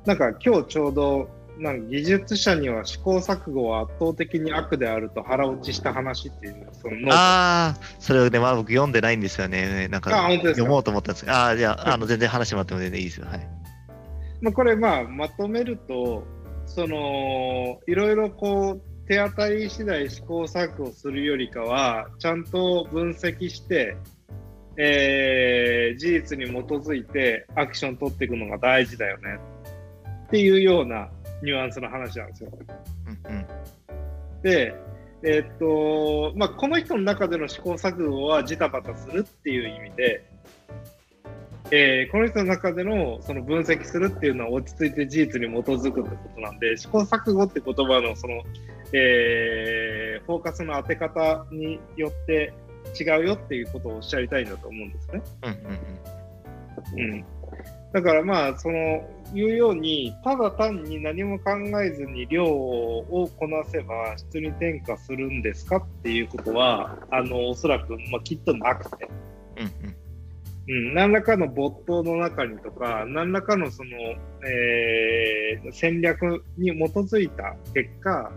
[0.06, 9.88] なんか今日ちょうど、なんか技術者には試行錯誤は圧倒的に悪であると腹落ちした話っていう、そのああ、それをね、まだ僕読んでないんですよね。
[9.88, 13.28] なんか読もうと思ったんですけど、ああ、じゃあ、 あの全然話してもらっても全然いいですよ。
[13.28, 13.48] はい。
[14.42, 16.26] まあ、これまあまとめると
[16.66, 23.96] そのいろいろこう手当たり次第試行錯誤するよりかはちゃんと分析して、
[24.78, 29.38] えー事実に基づいてアクション取っていくのが大事だよね
[30.26, 31.10] っていうような
[31.44, 32.52] ニュアンスの話なんですよ。
[33.08, 33.46] うんうん
[34.44, 34.76] で、
[35.24, 40.26] えーっとまあ、この人の中での試行錯誤はジタバタするっていう意味で、
[41.72, 48.44] えーこの人の中でのその分析するっていうのは落ち着いて事実に基づくってことなんで試行錯誤って言葉のその、
[48.92, 52.54] えーフォーカスの当て方によって
[53.00, 55.22] 違うよっていうことをおっしゃりたいんだと思うんですね。
[55.44, 57.26] うんうんうん、
[57.94, 69.10] だからまあその言うようにただ単に何も考えずに量をこなせば質に転化するんですかっていうことはあのおそらく、まあ、きっとなくて、
[69.58, 69.96] うんうん
[70.68, 73.92] うん、何らかの没頭の中にとか何らかのその、
[74.48, 78.32] えー戦略に基づいた結果、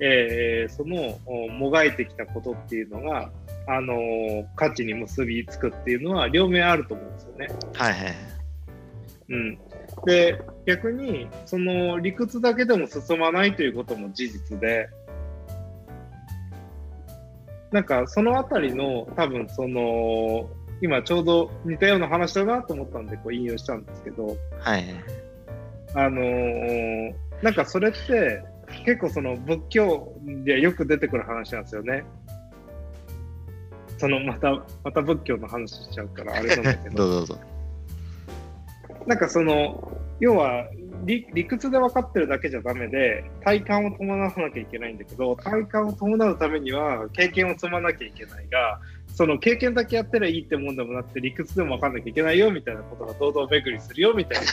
[0.00, 3.30] えーそのおもがいてきたことっていうのが
[3.68, 3.94] あの
[4.56, 7.48] 価値に結びつくっていうのは両面あると思うんですよね。
[7.74, 8.35] はいはいはい。
[9.28, 9.58] うん、
[10.04, 14.88] で逆にその理屈だけでも進まないということも事実で
[17.72, 20.48] なんかそのあたりの多分その
[20.80, 24.84] 今ちょうど似たような話だなと思ったんでこう引用したんですけどはいはい。
[25.94, 28.42] あのーなんかそれって
[28.84, 30.12] 結構その仏教
[30.44, 32.04] でよく出てくる話なんですよね。
[33.98, 34.50] そのまた
[34.84, 37.55] また仏教の話しちゃうからあれなんだけど どうぞどうぞ。
[39.06, 40.66] なんかその要は
[41.04, 48.80] 理理屈で分かってるだけじゃダメで体感を伴わなきゃいけないんだけど体感を伴うためには経験を積まなきゃいけないが
[49.14, 54.46] その経験だけやったらいいってもんでもなくて理屈でも分かんなきゃいけないよみたいなことが堂々巡りするよみたいな。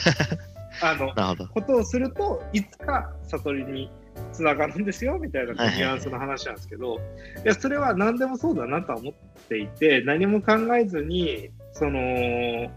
[0.82, 1.48] あの。
[1.48, 3.90] ことをするといつか悟りに
[4.32, 6.96] つながるんですよみたいなニュアンスの話なんですけど、
[7.44, 9.12] いやそれは何でもそうだなとは思っ
[9.48, 12.70] ていて何も考えずにその、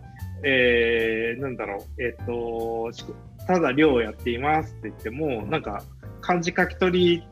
[0.43, 2.91] えーなんだろうえっ、と
[3.47, 5.83] ただ量をやっていますって言ってもなんか
[6.21, 7.23] 漢字書き取り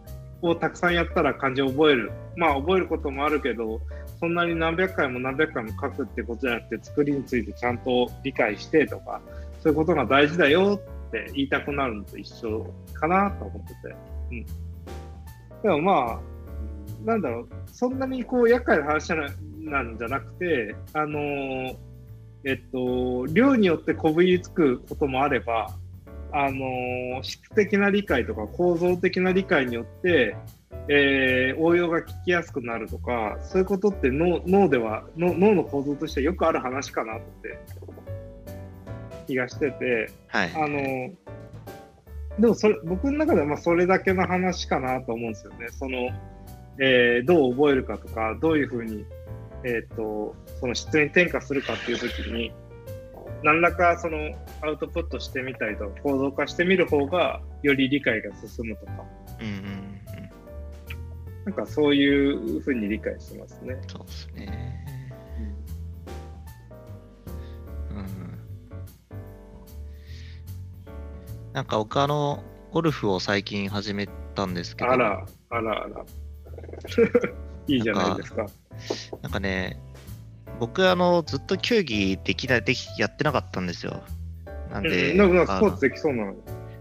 [0.42, 3.82] をたくさんやったら漢字を覚えるまあ覚えることもあるけど
[4.20, 9.22] そんなに何百回も何百回も書くってことじゃなくて作りについてちゃんと理解してとか
[9.62, 10.80] そういうことが大事だよ
[11.10, 13.96] って言いたくなるのと一緒かなと思ってて。
[14.32, 14.46] うん。
[15.64, 19.26] でもまあ、なんだろう、そんなにこう厄介な話な
[19.58, 21.76] なんじゃなくて、あのー
[22.46, 25.72] えっと、量によってこびりつくこともあれば、
[26.32, 30.36] あのー質的な理解とか構造的な理解によって、
[30.88, 37.60] えー応用が効きやすくなるとか、そういうことって脳脳では脳、脳の構造としてよくある話かなって
[39.26, 40.52] 気がしてて、はい。
[40.56, 41.12] あの
[42.40, 45.70] でもそれ僕の中ではまあそれだけの話かなと思うんですよね。
[45.72, 46.10] その
[46.80, 49.04] えーどう覚えるかとか、どういうふうに、
[49.64, 52.52] えー、とその質に転化するかっていうときに、
[53.44, 54.18] 何らかその
[54.62, 58.92] アウトプットしてみたりとか、構造化してみる方が、より理解が進むとか、
[59.40, 59.96] うんうんうん。
[61.46, 63.78] なんかそういうふうに理解してますね。
[63.88, 64.88] そうですね。
[67.92, 68.40] うん。
[71.54, 76.06] なんか僕あの、ゴルフを最近始めたんですけど、あら、あらあら。
[77.68, 78.46] いいじゃないですか。
[79.22, 79.80] なんかね、
[80.60, 84.04] 僕あの、ずっと球技できない、でき、やってなかったんですよ。
[84.72, 86.36] なんで、うん、なんかスポーあツできそうなの？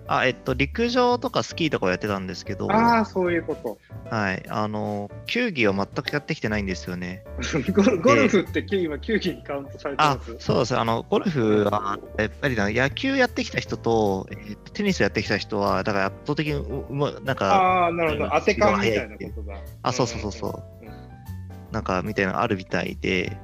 [0.07, 3.79] あ、えっと、陸上とかスキーとかをやってたんですけど、ああ、そういうこと。
[4.15, 7.25] はい、あの、球技を全くやってきてないんですよね。
[8.03, 18.25] ゴルフって今、球技にカウントされてあそうですあのゴルフはやっぱりな野球やってきた人と,、えーとテニスやってきた人はだから圧倒的にううまなんかああ、なるほど。
[18.25, 19.59] うん当て感みたいなことだ。
[19.83, 23.33] あそうそうそうそうなんかみたいなのあるみたいでうん。
[23.33, 23.39] うん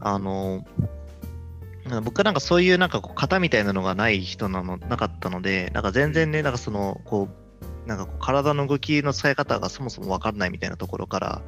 [0.00, 0.64] あの
[2.02, 7.28] 僕はなんかそういうなんかこう型みたいなのがない人なのなかったのでなんか全然ねなんかそのこ
[7.86, 11.42] うなんかこう体の動きの使い方がそもそも分かんないみたいなところから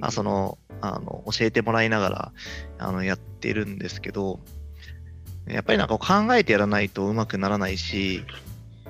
[0.00, 2.32] あそのあの教えてもらいながら
[2.78, 4.40] あのやってるんですけど
[5.46, 8.24] やっぱりなんか考えてやらないとうまくならないし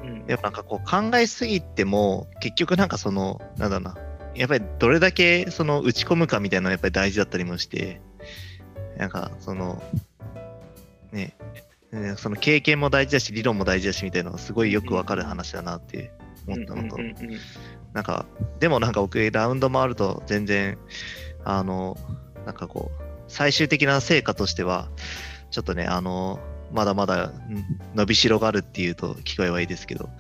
[0.02, 0.24] うん。
[0.26, 3.96] やっぱなんかこう考えすぎても結局なんかそのなんだろうな
[4.34, 8.00] やっぱりどれだけその打ち込むかみたいなのがやっぱり大事だったりもして
[8.96, 9.82] なんかその
[11.12, 11.34] ね
[12.16, 16.12] その経験も大事だし理論も大事だしみたいなのがすごいよくわかる話だなって
[16.46, 16.96] 思ったのと、
[17.92, 18.26] なんか、
[18.58, 20.78] でもなんか僕、ラウンド回ると全然、
[21.44, 21.96] あの、
[22.44, 24.88] なんかこう、最終的な成果としては、
[25.50, 26.40] ちょっとね、あの、
[26.72, 27.32] まだまだ
[27.94, 30.10] 伸びしろがあるっていうと聞こえはいいですけど、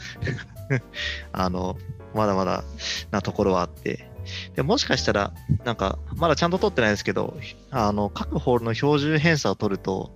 [1.32, 1.76] あの、
[2.14, 2.62] まだまだ
[3.10, 4.08] なところはあって、
[4.54, 5.32] でもしかしたら、
[5.64, 7.36] なんか、まだちゃんと取ってないですけど、
[7.70, 10.14] あの、各ホールの標準偏差を取ると、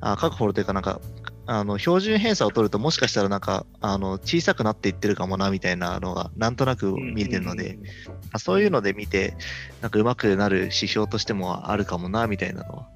[0.00, 1.00] あ各ホールというか、なんか、
[1.52, 7.76] あの標準偏差を取ると、もしかしたらなんかあの小さくなっていってるかもなみたいなのが、なんとなく見えてるので、
[8.32, 9.34] あそういうので見て、
[9.80, 12.88] なんかうまくなる指標としてもあるかもなみたいなのは。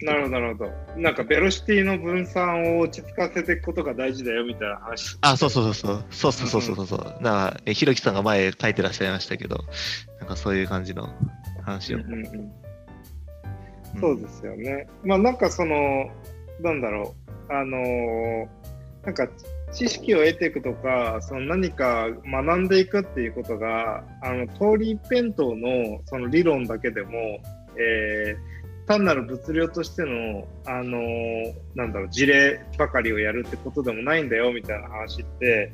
[0.00, 1.00] なるほど、なるほど。
[1.00, 5.18] なんか、ベロシティの分散を落ち着かせていくことが大事だよみたいな話。
[5.20, 6.04] あ、そうそうそうそう。
[6.10, 6.98] そうそうそうそうそう。
[6.98, 9.64] だから、えひろきさんが前書いてらっしゃいましたけど、
[10.20, 11.08] なんかそういう感じの
[11.62, 11.98] 話を。
[11.98, 12.52] うんうんうん
[14.00, 14.88] そうですよね。
[15.04, 16.10] まあなんかその、
[16.60, 17.14] なんだろ
[17.48, 18.48] う、あのー、
[19.04, 19.28] なんか
[19.72, 27.10] 知識を得ていくとか、その何か学んでいくっていうことが、あの通り一辺倒のその理論だけでも、
[27.76, 28.51] えー、
[28.92, 35.72] 単なる物量としての、あのー、なんだろう、事例ばかりをやるってことでもないんだよみたいな話って、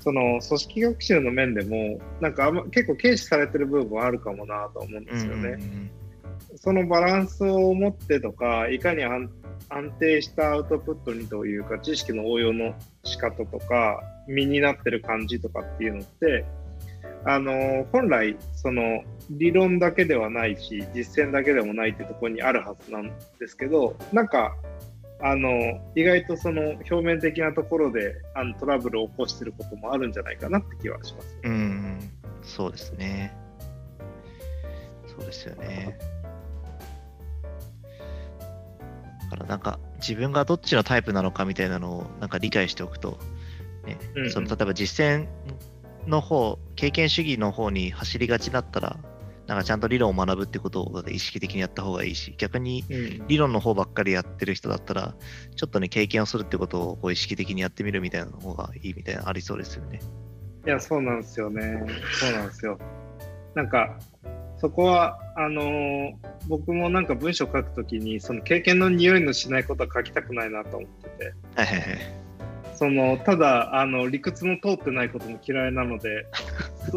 [0.00, 5.36] その組織学習の面でも、なんかあん、ま、結構軽視されてる部分はあるかもなと思うんですよね。
[5.36, 5.90] うんうんうん
[6.56, 9.30] そのバランスを持ってとか、いかに安
[10.00, 16.44] 定したアウトプットにというか、知識の応用の仕方とか、身になってる感じとかっていうのって、
[17.24, 24.56] あの本来、その理論だけではないし、実践だけでもないってところにあるはずなんですけど、なんか、
[25.20, 31.36] あの意外とその表面的なところであのトラブルを起こしてることもあるんじゃないかなって気はします。
[31.42, 31.98] うん、
[32.42, 33.36] そうですね。
[35.06, 35.98] そうですよね。
[39.30, 43.18] だからなんか自分がどっちのタイプなのかみたいなのをなんか理解しておくと、
[43.84, 45.26] ね、うんうん、その例えば実践
[46.08, 48.98] の方、経験主義の方に走りがちだったら、
[49.46, 52.84] なんかちゃんと理論を学ぶってことを意識的にやった方がいいし、逆に
[53.28, 55.14] 理論の方ばっかりやってる人だったら、
[55.56, 60.00] ちょっとね、経験をするってことをこう意識的にやってみるみたいな方がいいみたいなありそうですよね。
[60.66, 61.82] いや、そうなんですよね。
[62.12, 62.78] そうなんですよ。
[63.54, 63.98] なんか、
[64.58, 66.14] そこは、あのー、
[66.48, 71.32] 僕もなんか文章書くときに、その経験の匂いのしないことは書きたくないなと思ってて。
[71.54, 72.27] はいはいはい。
[72.78, 76.26] そのただあの理屈の通ってないことも嫌いなので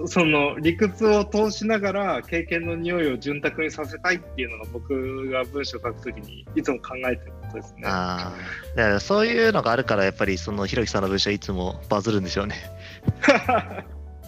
[0.06, 7.82] その理屈を通しながら経験の匂いを潤沢にさせたいっていうのが僕が文章を書くときにいつも考えてることですね。
[7.86, 8.32] あ
[8.76, 12.58] だからそういうのがあるからやっぱりそのひろきさんの文章いつもバズるんでしょうね。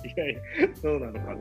[0.03, 0.39] いやいや
[0.81, 1.37] そうなのかな。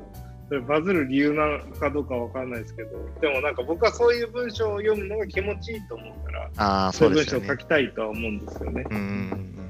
[0.48, 2.90] それバズる理由なのかどうかわかんないですけど、
[3.22, 6.50] でもなんか僕はそういう文章を読むのが気持ちいいと思うから、
[6.88, 8.84] あそういう文章を書きたいとは思うんですよね。
[8.90, 9.61] うん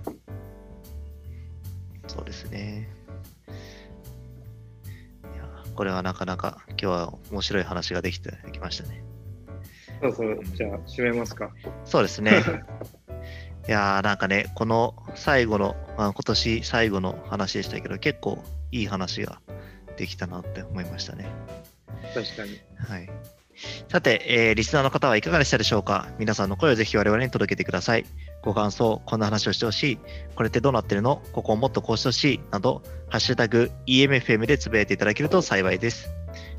[2.13, 2.87] そうですね。
[5.25, 9.03] いやこれはなかなか今日は面白い話ができてきましたね。
[10.03, 11.51] そうそう、じゃあ締めますか。
[11.87, 12.43] そうですね。
[13.67, 19.41] いやーなんかね、この最後の、まあ、今年最後の話でしたけど、結構いい話が
[19.97, 21.31] できたなって思いましたね。
[22.13, 22.61] 確かに。
[22.77, 23.11] はい。
[23.89, 26.09] さて、えー、リスナーの方はいかがでしたでしょうか？
[26.19, 28.05] 皆さんの声をぜひ我々に届けてください。
[28.43, 29.99] ご感想、こんな話をしてほしい、
[30.35, 31.23] これってどうなってるの？
[31.33, 36.11] ここをもっとこうしてほしい、など、ハッシュタグ EMFM でつぶやいていただけると幸いです。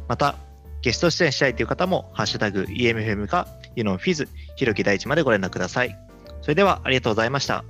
[0.07, 0.35] また、
[0.81, 5.97] ゲスト出演したいという方も、ハッシュタグ EMFM か、ユノンフィズ、ひろき大地までご連絡ください。
[6.41, 7.65] それではありがとうございました。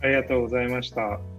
[0.00, 1.35] ありがとうございました。